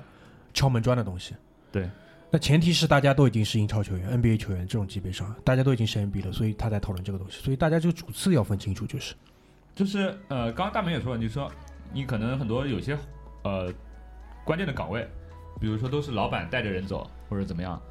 [0.53, 1.35] 敲门砖的东西。
[1.71, 1.89] 对，
[2.29, 7.41] 那前提是大家都已经是英超球员、NBA 球员这种级别上，大家都已经是 NBA 了，所以他在讨论这个东西。
[7.43, 9.13] 所以大家这个主次要分清楚，就是
[9.75, 11.51] 就是呃，刚刚大明也说了，你说
[11.93, 12.97] 你可能很多有些
[13.43, 13.73] 呃
[14.45, 15.07] 关键的岗位，
[15.59, 17.81] 比如说都是老板带着人走或者怎么样，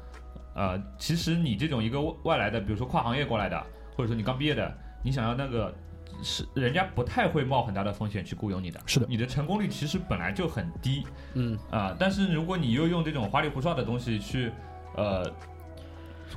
[0.53, 3.61] 呃，其实你这种一个外外来的，比如说跨行业过来的，
[3.95, 4.71] 或者说你刚毕业的，
[5.03, 5.73] 你想要那个
[6.21, 14.51] 是人家不太会冒很大的风险去雇佣你的，是的，你的成功率其实本来就很低嗯啊、但是如果你又用这种花里胡哨的东西去
[14.95, 15.31] 呃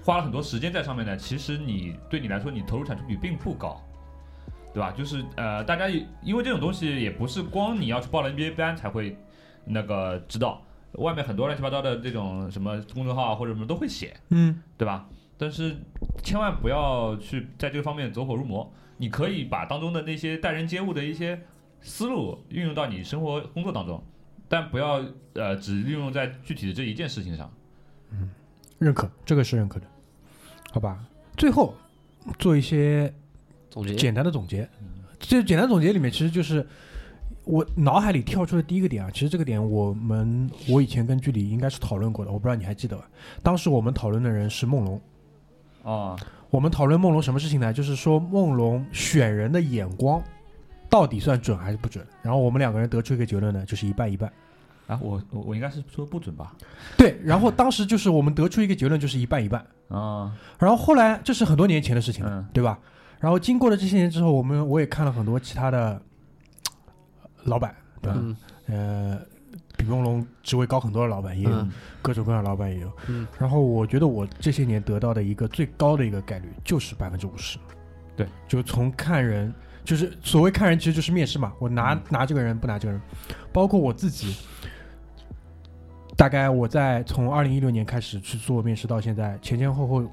[0.02, 3.80] 花了很多时间在上面呢，其实你对你来说，你投入产出比并不高。
[4.72, 4.90] 对吧？
[4.90, 9.16] 就是呃，大家也因为这种东西也不是光你要去报了 NBA 班才会
[9.64, 10.60] 那个知道，
[10.94, 15.08] 外面很多乱七八糟的这种什么公众号啊或者什么都会写，嗯，对吧？
[15.36, 15.76] 但是
[16.22, 18.72] 千万不要去在这个方面走火入魔。
[18.96, 21.40] 你可以把当中的那些待人接物的一些
[21.80, 24.00] 思路运用到你生活工作当中，
[24.48, 27.52] 但不要呃只运用在具体的这一件事情上。
[28.12, 28.30] 嗯
[28.78, 29.86] 认可，这个是认可的，
[30.70, 31.04] 好吧？
[31.36, 31.74] 最后
[32.38, 33.12] 做一些
[33.68, 34.68] 总结，简单的总结。
[35.18, 36.64] 这简单总结里面，其实就是
[37.44, 39.10] 我脑海里跳出的第一个点啊。
[39.12, 43.08] 其实这个点我们我以前跟剧里应该是讨论过的，我不知道你还记得吧？
[43.42, 45.00] 当时我们讨论的人是梦龙。
[45.82, 46.16] 啊，
[46.50, 47.72] 我们讨论梦龙什么事情呢？
[47.72, 50.22] 就是说梦龙选人的眼光
[50.88, 52.06] 到底算准还是不准？
[52.22, 54.32] 然后我们两个人得出一个结论呢，就是一半一半。
[54.86, 56.54] 啊，我我我应该是说不准吧？
[56.96, 59.64] 对，然后当时就是我们得出一个结论，就是一半一半。
[59.88, 62.78] 啊，然后后来这是很多年前的事情了，嗯对吧？
[63.20, 66.00] 然后经过了这些年之后，我们我也看了很多其他的
[67.44, 68.18] 老板，对吧？
[68.20, 68.36] 嗯
[68.66, 69.20] 呃，
[69.76, 71.70] 比梦龙职位高很多的老板也有，嗯
[72.02, 72.90] 各种各样的老板也有。
[73.08, 77.58] 嗯然后我觉得我这些年得到的一个最高的一个概率就是百分之五十。
[78.16, 79.52] 对，就从看人，
[79.84, 81.52] 就是所谓看人，其实就是面试嘛。
[81.58, 83.00] 我拿、嗯拿这个人不拿这个人，
[83.52, 84.36] 包括我自己。
[86.16, 90.10] 大概我在从二零一六年开始去做面试到现在，前前后后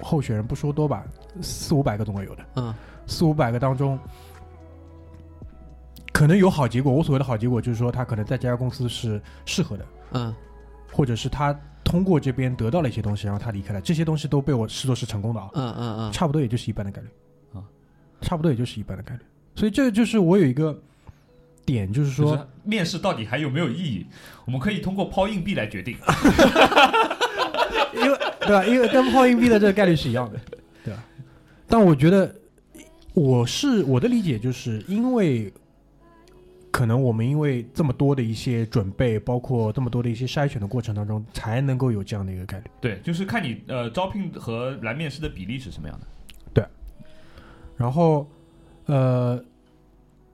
[0.00, 1.04] 候选人不说多吧，
[1.42, 2.44] 四五百个总会有的。
[2.54, 2.72] 嗯
[3.06, 3.98] 四五百个当中，
[6.14, 6.92] 可能有好结果。
[6.92, 10.32] 我所谓的好结果，就是说他可能在这家公司是适合的，嗯
[10.92, 11.52] 或者是他
[11.82, 17.08] 通过这边得到了一些东西，然后他离开了，这些东西都被我视作是成功的啊，嗯嗯嗯，差不多也就是一般的概率
[17.52, 17.58] 啊，
[18.20, 19.20] 差不多也就是一般的概率。
[19.56, 20.80] 所以这就是我有一个
[21.66, 24.06] 点，就是就说，是面试到底还有没有意义？
[24.44, 25.96] 我们可以通过抛硬币来决定。
[27.92, 28.64] 因为 对吧？
[28.64, 30.38] 因为跟抛硬币的这个概率是一样的，
[30.84, 31.02] 对吧？
[31.66, 32.32] 但我觉得
[33.14, 35.52] 我是我的理解，就是因为
[36.74, 42.64] 可能我们因为这么多的一些准备，包括这么多的一些筛选的过程当中，才能够有这样的一个概率。
[42.80, 46.06] 对，就是看你呃招聘和来面试的比例是什么样的。
[46.52, 46.66] 对
[47.76, 48.28] 然后，
[48.86, 49.40] 呃，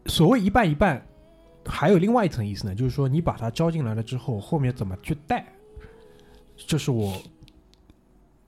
[0.06, 1.06] 所谓一半一半，
[1.66, 5.44] 还有另外一层意思呢，就是说你把他招进来了之后，后面怎么去带，
[6.56, 7.20] 这是我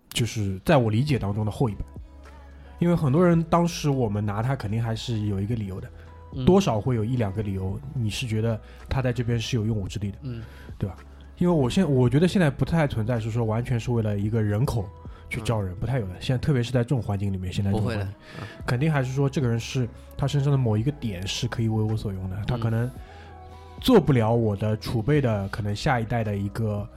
[0.09, 1.85] 就是在我理解当中的后一半。
[2.79, 5.93] 因为很多人当时我们拿他，肯定还是有一个理由的，嗯
[6.47, 10.19] 多少会有一两个理由，你是觉得他在这边是有用武之地的。
[10.23, 10.43] 嗯
[10.79, 10.97] 对吧
[11.39, 14.89] 因为我现我觉得现在不太存在是说完全是为了一个人口
[15.29, 16.15] 去招人，不太有的。
[16.21, 22.91] 现在特别是在这种环境里面，现在这不会的种环境，肯定还是说这个人是他身上的某一个点是可以为我所用的，他可能
[23.81, 26.89] 做不了我的储备的可能下一代的一个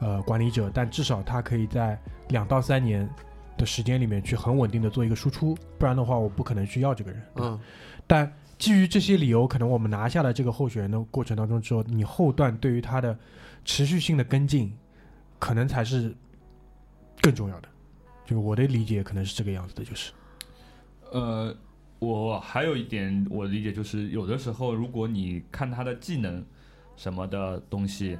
[0.00, 3.08] 呃管理者，但至少他可以在两到三年
[3.56, 7.22] 的时间里面去很稳定的做一个输出，不然的话我不可能去要这个人。
[7.36, 7.58] 嗯
[8.06, 13.16] 但基于这些理由，可能我们拿下了这个候选人的过程当中之后，你后段对于他的
[13.64, 14.72] 持续性的跟进，
[15.38, 16.14] 可能才是
[17.20, 17.68] 更重要的。
[18.26, 20.12] 就我的理解可能是这个样子的，就是
[21.12, 21.56] 呃，
[21.98, 26.44] 我还有一点我理解就是，有的时候如果你看他的技能
[26.96, 28.18] 什么的东西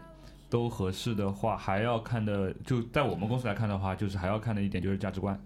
[0.49, 5.39] 都合适的话，还要看的，就在我们公司来看的话，就是还要看的一点就是价值观。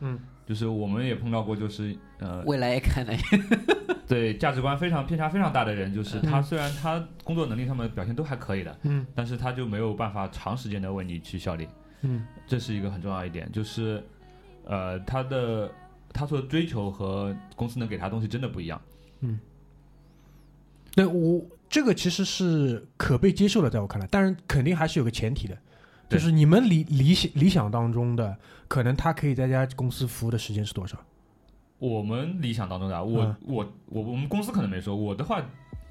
[0.00, 3.14] 嗯，就是我们也碰到过，就是呃，未来也看的，
[4.10, 11.68] 对价值观非常偏差非常大的人，就是他嗯虽然他工作能力上面表现都还可以的，嗯但是他就没有办法长时间的为你去效力。
[12.02, 14.02] 嗯这是一个很重要一点，就是，
[14.64, 15.70] 呃，他的
[16.12, 18.82] 他所追求和公司能给他东西真的不一样。
[19.20, 19.38] 嗯
[20.96, 25.56] 那我这个其实是可被接受的，在我看来，但是肯定还是有个前提的，
[26.08, 28.36] 就是你们理理想理想当中的，
[28.66, 30.98] 可能他可以在家公司服务的时间是多少？
[31.80, 33.36] 我们理想当中的啊，我、嗯。
[33.46, 35.42] 我我我们公司可能没说，我的话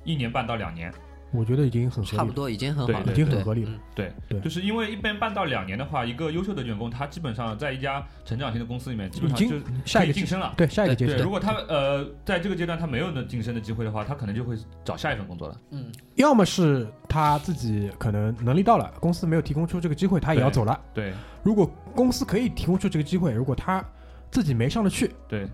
[0.05, 0.93] 一年半到两年，
[1.31, 2.17] 我觉得已经很合理了。
[2.17, 3.71] 差不多已经很好了，已经很合理了。
[3.71, 4.39] 嗯对，对。
[4.39, 10.53] 就是因为一般半到两年的话，一个优秀的员工，他基本上在一家成长型的公司里面，基本上就下一个阶可以晋升了。
[10.55, 11.25] 对下一个阶对，段。
[11.25, 15.57] 如，果他呃在这个阶段他没有能晋升的机会的话，他可能就会找下一份工作了。
[15.71, 15.91] 嗯。
[16.15, 20.79] 要么是他自己可能能力到了，公司没有提供出这个机会，他也要走了。
[20.93, 21.13] 对。
[21.43, 23.83] 如果公司可以提供出这个机会，如果他
[24.31, 25.47] 自己没上得去，对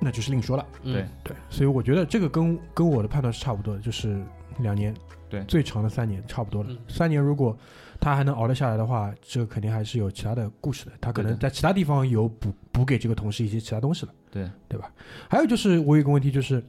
[0.00, 0.66] 那就是另说了。
[0.82, 4.20] 嗯对对，所以我觉得这个跟跟我的判断是差不多的，就是
[4.58, 4.94] 两年，
[5.28, 6.70] 对最长的三年差不多了。
[6.70, 7.56] 嗯三年如果
[8.00, 10.92] 他还能熬得下来的话，这个肯定还是有其他的故事的。
[11.00, 14.92] 他可能在其他地方有补补给这个同事一些其他东西了，对对吧？
[15.30, 16.60] 还有就是我有一个问题就是，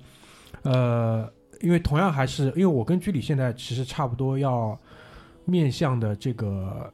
[0.61, 1.27] 呃，
[1.61, 4.79] 因为同样还是因为我跟居里现在其实差不多要
[5.45, 6.93] 面向的这个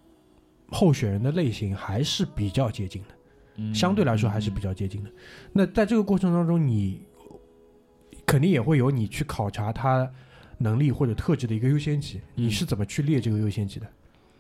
[0.70, 3.10] 候选人的类型还是比较接近的。
[3.60, 5.12] 嗯相对来说还是比较接近的。
[5.52, 7.02] 那在这个过程当中，你
[8.26, 10.10] 肯定也会有你去考察他
[10.58, 13.88] 能力或者特质的一个优先级，嗯你是怎么去列这个优先级的？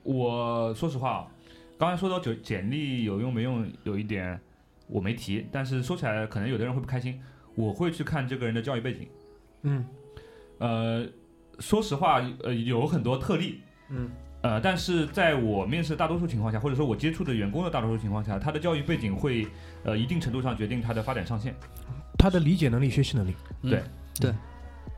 [0.04, 1.28] 我说实话啊，
[1.78, 4.40] 刚才说到简简历有用没用，有一点
[4.88, 7.20] 我没提，但是说起来可能有的人会不开心。
[7.56, 9.08] 我会去看这个人的教育背景。
[9.64, 9.86] 嗯
[10.60, 11.06] 呃，
[11.60, 14.10] 说实话，呃，有很多特例，嗯
[14.42, 19.48] 呃，但是在我面试大多数情况下，或者说我接触的员工的大多数情况下，他的教育背景会
[19.84, 21.54] 呃一定程度上决定他的发展上限，
[22.18, 23.72] 他的理解能力、学习能力嗯
[24.20, 24.34] 对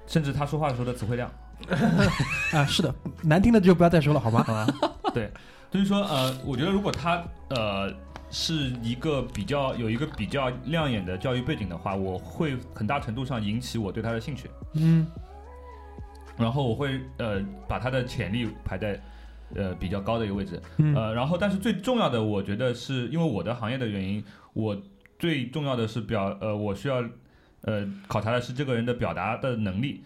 [0.07, 1.31] 甚至他说话的时候的词汇量。
[2.53, 4.41] 啊，是的，难听的就不要再说了，好吗？
[4.47, 4.67] 啊，
[5.13, 5.31] 对，
[5.71, 7.93] 所以说，呃，我觉得如果他呃
[8.31, 15.05] 是一个比较有一个比较亮眼的教育背景的话，我会很大程度上引起我对他的兴趣，嗯
[16.35, 18.99] 然后我会呃把他的潜力排在
[19.55, 24.23] 呃比较高的一个位置，嗯呃，然后但是最重要的，我觉得是因为我的行业的原因，
[24.53, 24.75] 我
[25.19, 27.03] 最重要的是表呃我需要
[27.61, 30.03] 呃考察的是这个人的表达的能力。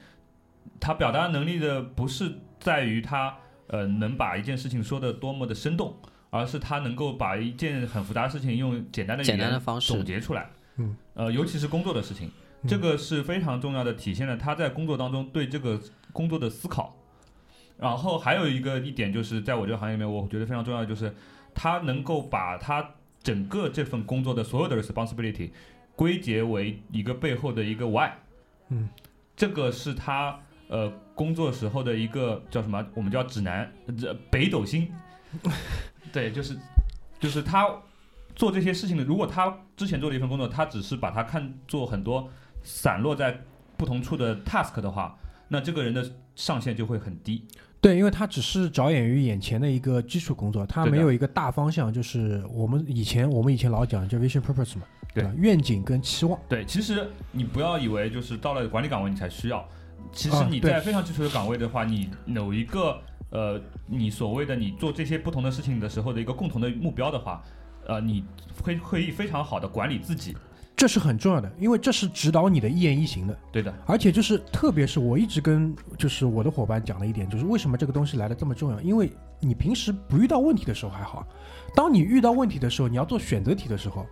[0.80, 2.30] 他表达能力的不是
[2.60, 3.34] 在于他
[3.68, 5.96] 呃能把一件事情说的多么的生动，
[6.30, 10.50] 而是他能够把一件很复杂的事情用简单的语简单的言方式总结出来。
[10.78, 12.30] 嗯，呃，尤其是工作的事情，
[12.64, 15.80] 嗯这个是非常重要的，体现了他在工作当中对这个
[16.12, 16.94] 工作的思考。
[17.78, 21.14] 然后还有一个一点就是，在我这个行业里面，我觉得非常重要的就是，
[21.54, 22.88] 他能够把他
[23.22, 25.50] 整个这份工作的所有的 responsibility
[25.96, 28.12] 归结为一个背后的一个 why。
[28.70, 28.88] 嗯，
[29.36, 32.86] 这个是他呃工作时候的一个叫什么？
[32.94, 34.90] 我们叫指南，这北斗星。
[36.14, 36.58] 对，就是
[37.20, 37.70] 就是他
[38.36, 39.04] 做这些事情的。
[39.04, 42.30] 如果他之前做的一份工作，他只是把它看作很多
[42.64, 43.38] 散落在
[43.76, 45.18] 不同处的 task 的话，
[45.48, 47.44] 那这个人的上限就会很低。
[47.82, 54.84] 对，因为他只是着眼于眼前的一个基础工作，他没有一个大方向，就是我们以前我们以前老讲叫 vision purpose 嘛，
[55.14, 55.32] 对吧？
[55.38, 59.64] 愿景跟期望，对，其实你不要以为就是到了管理岗位你才需要，
[60.12, 67.44] 其实你在非常基础的岗位的话，你有一个呃，你所谓的你做这些不同的事情的时候的一个共同的目标的话，
[67.86, 68.24] 呃，你
[68.64, 70.36] 会会非常好的管理自己。
[70.76, 73.38] 这是很重要的，因为这是指导你的一言一行的。
[73.52, 78.82] 对的，而且就是，特别是我一直跟就是我的伙伴讲的一点，就是为什么这个东西来的这么重要？
[78.82, 79.10] 因为
[79.40, 81.26] 你平时不遇到问题的时候还好，
[81.74, 84.06] 当你遇到问题的时候，你要做选择题的时候，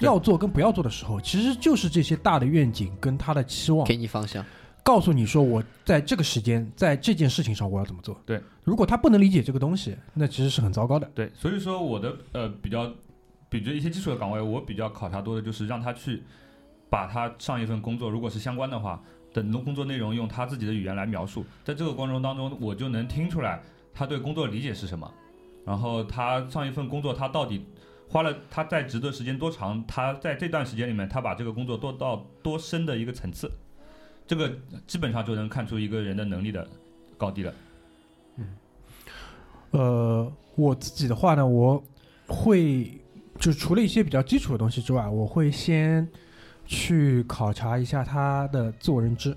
[0.00, 4.44] 要做跟不要做的时候，其实就是这些大的愿景跟他的期望，给你方向。
[4.82, 8.18] 告诉你说我在这个时间在这件事情上我要怎么做。
[8.24, 11.08] 对，如果他不能理解这个东西，那其实是很糟糕的。
[11.14, 12.90] 对，所以说我的呃比较，
[13.50, 16.22] 比如一些基础的岗位，我比较考察多的就是让他去
[16.88, 23.60] 把他上一份工作，如果是相关的话，等工作内容用他自己的语言来描述，在这个过程当中，我就能听出来
[23.92, 25.12] 他对工作理解是什么，
[25.66, 27.64] 然后他上一份工作他到底
[28.08, 33.50] 花了他在职的时间多长，他在这段时间里面他把这个工作做到多深的一个层次，
[34.26, 34.52] 这个
[34.86, 36.66] 基本上就能看出一个人的能力的
[37.16, 37.54] 高低了。
[38.36, 38.56] 嗯。
[39.70, 41.80] 呃，我自己的话呢，我
[42.26, 42.99] 会
[43.40, 46.06] 就除了一些比较基础的东西之外，我会先
[46.66, 49.36] 去考察一下他的自我认知。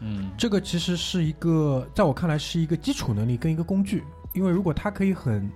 [0.00, 4.02] 嗯，这个其实是一个，在我看来是一个基础能力跟一个工具。
[4.32, 5.48] 因为如果他可以很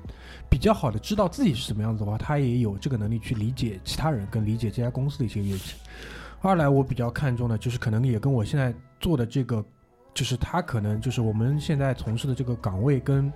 [0.48, 5.74] 比较好的知道自己是什么样子的话，他也有这个能力去理解其他人，跟理解这家公司的一些业绩。
[6.40, 9.64] 二来，我比较看重的就是可能也跟我现在做的这个，
[10.14, 13.32] 就是他可能就是我们现在从事的这个岗位跟，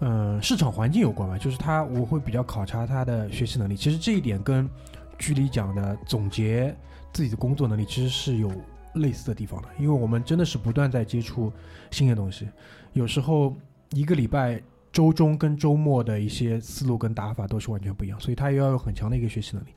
[0.00, 1.38] 嗯、呃，市场环境有关吧。
[1.38, 3.76] 就是他，我会比较考察他的学习能力。
[3.76, 4.68] 其实这一点跟
[5.18, 6.74] 剧里讲的总结
[7.12, 8.50] 自己的工作能力其实是有
[8.94, 11.52] 类似的地方的，因为我们真的是不断在接触
[11.90, 12.48] 新的东西，
[12.92, 13.54] 有时候
[13.90, 14.60] 一个礼拜
[14.92, 19.68] 周中跟周末的一些思路跟打法都是完全不一样，所以他也要有很强的一个学习能力。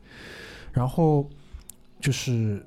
[0.72, 1.30] 然后
[2.00, 2.66] 就是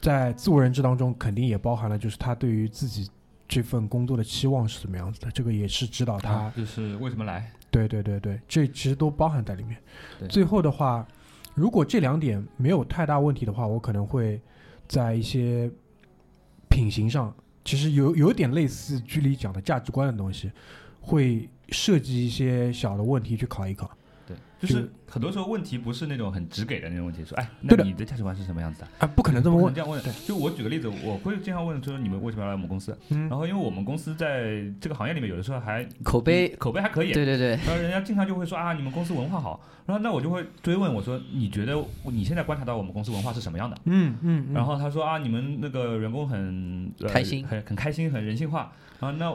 [0.00, 3.08] 在自我认知当中，肯定也包含了就是他对于自己
[3.48, 6.30] 这份工作的期望是怎么样子的，这个也是指导他。
[6.30, 7.50] 啊，就是为什么来？
[7.70, 9.76] 对对对对，这其实都包含在里面。
[10.28, 11.06] 最后的话，
[11.54, 14.40] 如果这两点没有太大问题的话，我可能会
[14.86, 15.70] 在一些
[16.68, 17.34] 品行上，
[17.64, 20.50] 其实有有点类似剧里讲的价值观的东西，
[21.00, 23.90] 会设计一些小的问题去考一考。
[24.60, 28.88] 对，就是很多时候问题不是那种很直给的那种问题，说哎，那你的价值观是什么样子的？
[28.98, 29.80] 啊，不可能这么问这。
[29.80, 30.02] 样问。
[30.26, 32.96] 就我举个例子，我会经常问，说你们为什么要来我们公司？
[33.10, 37.12] 嗯然后因为我们公司在这个行业里面，有的时候还口碑口碑还可以。
[37.12, 39.60] 对对对，然后人家经常就会说啊，你们公司文化好。
[39.86, 43.76] 然后那我就会追问我说，你觉得你现在观察到我们公司文化是什么样的？
[43.84, 48.70] 嗯嗯，嗯然后他说啊，你们那个员工很、呃开心很很开心，很人性化。
[49.00, 49.32] 然后，那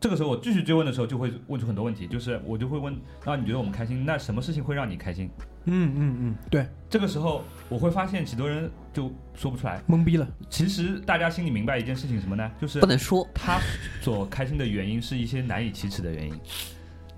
[0.00, 4.04] 这个时候我继续追问的时候，就会问出很多问题，就是我就会问，那，你觉得我们开心？
[4.04, 5.28] 那什么事情会让你开心？
[5.64, 9.82] 嗯嗯嗯，对，这个时候我会发现，许多人就说不出来。
[9.88, 10.26] 懵逼了。
[10.48, 12.50] 其实大家心里明白一件事情，什么呢？
[12.60, 13.26] 就是不能说。
[13.34, 13.58] 他
[14.00, 16.40] 所开心的原因是一些难以启齿的原因。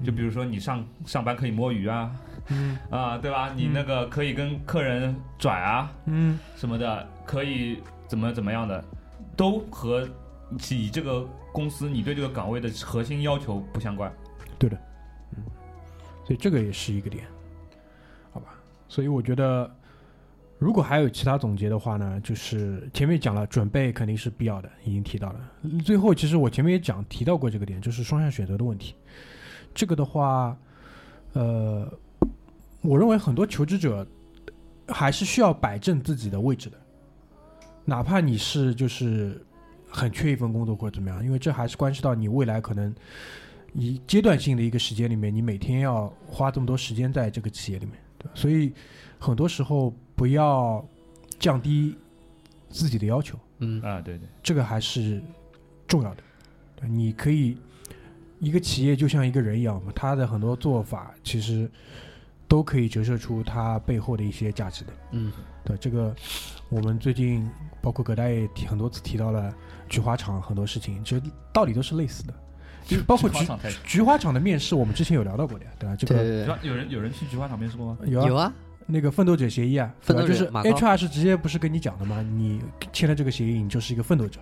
[0.03, 2.11] 就比如说你上上班可以摸鱼啊，
[2.49, 3.53] 嗯啊，对吧？
[3.55, 7.77] 你那个可以跟客人拽啊嗯什么的，可以
[8.09, 8.83] 怎么怎么样的，
[9.37, 10.09] 都和
[10.71, 14.13] 以这个公司你对这个岗位的核心要求不相关。
[14.59, 14.77] 对的，
[15.37, 15.43] 嗯，
[16.25, 17.25] 所以这个也是一个点，
[18.33, 18.55] 好吧？
[18.89, 19.71] 所以我觉得，
[20.59, 25.41] 如果还有其他总结的话呢，就是前面讲了，准备肯定是必要的，已经提到了。
[25.85, 28.95] 最后，其实我前面也讲提到过这个点，就是双向选择的问题。
[29.73, 30.57] 这个的话，
[31.33, 31.91] 呃，
[32.83, 34.07] 我认为很多求职者
[34.89, 36.77] 还是需要摆正自己的位置的，
[37.85, 39.43] 哪怕你是就是
[39.91, 42.95] 很缺一份工作或者怎么样，因为这还是关系到你未来可能
[43.75, 48.31] 一阶段性的一个时间里面，你每天要花这么多时间在这个企业里面，对？
[48.35, 48.73] 所以
[49.19, 50.85] 很多时候不要
[51.39, 51.97] 降低
[52.69, 55.23] 自己的要求，嗯，啊，对对，这个还是
[55.87, 56.23] 重要的。
[56.77, 57.59] 对你可以
[58.39, 61.71] 一个企业就像一个人一样嘛，他的很多做法其实
[62.49, 64.93] 都可以折射出他背后的一些价值的。
[65.11, 65.33] 嗯，
[65.65, 66.15] 对这个，
[66.69, 67.49] 我们最近
[67.83, 69.55] 包括葛大爷提很多次提到了
[69.91, 71.23] 菊花厂很多事情，其实
[71.53, 72.33] 道理都是类似的。
[72.87, 75.95] 就包括菊菊花厂太菊花厂的面试，我们之前有聊到过的呀，对吧？
[75.97, 77.99] 这个有人有人去菊花厂面试过吗？
[78.07, 78.53] 有啊有啊，
[78.87, 82.23] 那个奋斗者协议啊，奋斗者 HR 是直接不是跟你讲的吗？
[82.23, 82.61] 你
[82.93, 84.41] 签了这个协议，你就是一个奋斗者，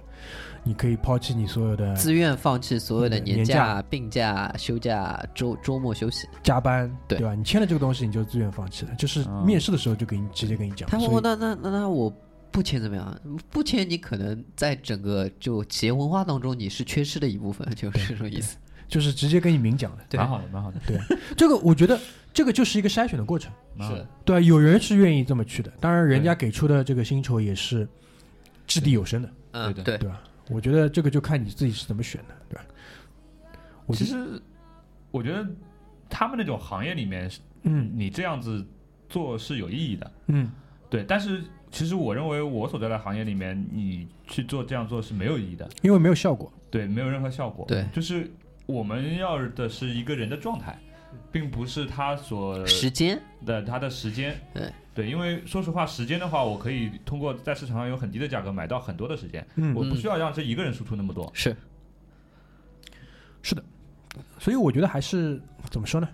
[0.63, 6.27] 你可以抛弃你所有的自愿放弃所有的嗯年年假假、病假、休假、周周末休息。
[6.43, 7.35] 加班，对吧？
[7.35, 10.89] 你签了这个东西，你就自愿放弃了，就是啊面试的时候就给你直接跟你讲。
[10.89, 12.11] 他问我那那那那我
[12.51, 13.21] 不签怎么样？
[13.51, 18.57] 不签你可能在整个就企业文化当中你是缺失的一部分， 就是这种意思。
[18.89, 20.17] 就是直接跟你明讲的。
[20.17, 20.81] 蛮好的，蛮好的。
[20.87, 20.99] 对
[21.37, 22.01] 这个我觉得
[22.33, 24.43] 这个就是一个筛选的过程，是对？
[24.47, 27.87] 有人是愿意这么去的，当然人家给出的这个薪酬也是
[28.67, 30.23] 掷地有声的，嗯，对对对吧？
[30.49, 32.65] 我觉得这个就看你自己是怎么选的，对吧？
[33.85, 34.41] 我其实
[35.11, 35.47] 我觉得
[36.09, 37.31] 他们那种行业里面，
[37.65, 38.67] 嗯你这样子
[39.11, 40.51] 做是有意义的，嗯
[40.89, 41.05] 对。
[41.07, 47.65] 但是其实我认为我所在的行业里面，你去做这样做是没有意义的，因为没有效果，对，没有任何效果。
[47.67, 47.87] 对。
[47.93, 48.31] 就是
[48.67, 50.79] 我们要的是一个人的状态，
[51.31, 54.39] 并不是他所时间，的他的时间。
[54.53, 54.73] 对。
[54.95, 61.31] 对，因为说实话，时间的话，我可以通过在市场上有很低的价格买到很多的时间，嗯我不需要让这一个人输出那么多。
[61.33, 61.57] 是。
[63.43, 63.63] 是的。
[64.41, 65.41] 所以我觉得还是
[65.71, 66.09] 怎么说呢？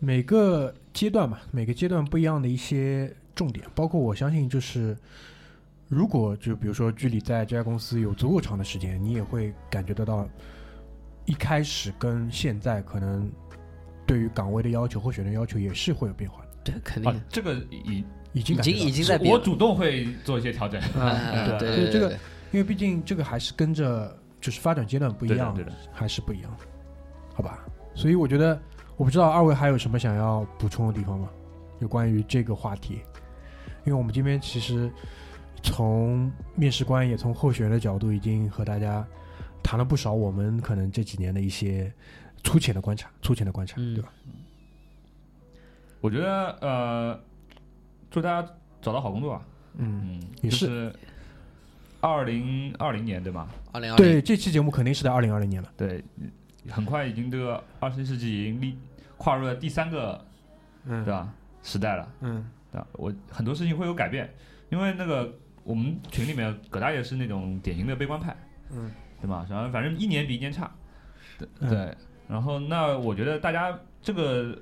[0.00, 4.96] 每个阶段嘛，每个阶段不一样的一些重点，包括我相信就是，
[5.88, 10.26] 如果就比如说距离在这家公司有足够长的时间，你也会感觉得到，
[11.26, 13.30] 一开始跟现在可能
[14.06, 18.02] 对于岗位的要求、候选人要求也是会有变化的，对，肯定啊，这个已
[18.32, 19.32] 已经已经已经在变。
[19.32, 20.80] 我主动会做一些调整。
[20.98, 22.18] 啊对，对所以这个对对对，
[22.52, 26.64] 因为毕竟这个还是跟着就是发展阶段不一样，对的对的还是不一样的，
[27.34, 27.58] 好吧？
[27.94, 28.58] 所以我觉得，
[28.96, 31.28] 我不知道二位还有什么想要补充的地方吗？
[31.80, 33.00] 有关于这个话题，
[33.86, 34.90] 因为我们这边其实
[35.62, 39.06] 从面试官也从候选人的角度，已经和大家
[39.62, 41.90] 谈了不少我们可能这几年的一些
[42.42, 44.12] 粗浅的观察，粗浅的观察，嗯对吧？
[46.00, 47.20] 我觉得呃，
[48.10, 48.48] 祝大家
[48.82, 49.42] 找到好工作啊。
[49.78, 50.92] 嗯，嗯，也是
[52.00, 53.48] 二零二零年对吗？
[53.72, 56.02] 二零二对，这期节目肯定是在二零二零年了，对，
[56.68, 58.76] 很快已经这个二十一世纪已经立
[59.16, 60.24] 跨入了第三个
[60.84, 61.32] 嗯对吧
[61.62, 62.08] 时代了。
[62.20, 62.86] 嗯对吧？
[62.92, 64.28] 我很多事情会有改变，
[64.68, 65.32] 因为那个
[65.64, 68.36] 我们群里面葛大爷是那种典型的悲观派，
[68.70, 68.90] 嗯，
[69.20, 69.46] 对吧？
[69.48, 70.70] 然后反正一年比一年差，
[71.38, 71.96] 对嗯对。
[72.28, 74.56] 然后那我觉得大家这个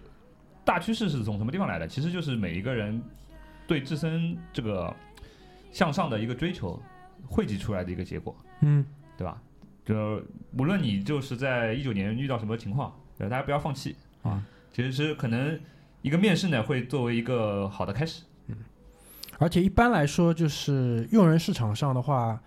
[0.64, 1.88] 大趋势是从什么地方来的？
[1.88, 3.02] 其实就是每一个人
[3.66, 4.94] 对自身这个
[5.72, 6.80] 向上的一个追求
[7.26, 8.84] 汇集出来的一个结果，嗯
[9.16, 9.42] 对吧？
[9.84, 10.22] 就
[10.58, 14.44] 无论你就是在一九年遇到什么情况，对大家不要放弃啊。
[14.72, 15.58] 其实是可能
[16.04, 18.24] 一个面试呢，会作为一个好的开始。
[18.48, 18.56] 嗯
[19.38, 22.38] 而且一般来说，就是用人市场上的话，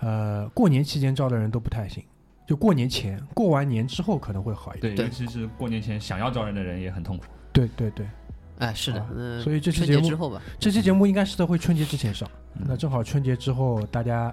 [0.00, 2.02] 呃，过年期间招的人都不太行，
[2.48, 4.96] 就过年前，过完年之后可能会好一点。
[4.96, 7.24] 对，尤其是过年前想要招人的人也很痛苦。
[7.52, 8.08] 对对对，
[8.58, 14.32] 哎，是的所以这期节目之后吧，这期节目应该是在会春节之前上，嗯那正好春节之后大家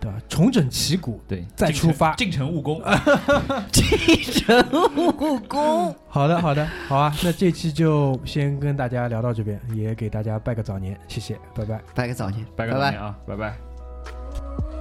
[0.00, 1.20] 对吧，重整旗鼓。
[1.26, 2.82] 对，再出发进城务工
[3.72, 3.84] 进
[4.22, 4.58] 城
[4.96, 5.10] 务
[5.40, 5.94] 工。
[6.08, 11.80] 好的好的，好啊，那这期就先跟大家聊到这边，也给大家拜个早年，谢谢，拜拜。
[11.94, 13.00] 拜个早年，拜拜拜个早年。
[13.02, 14.75] 啊，拜拜。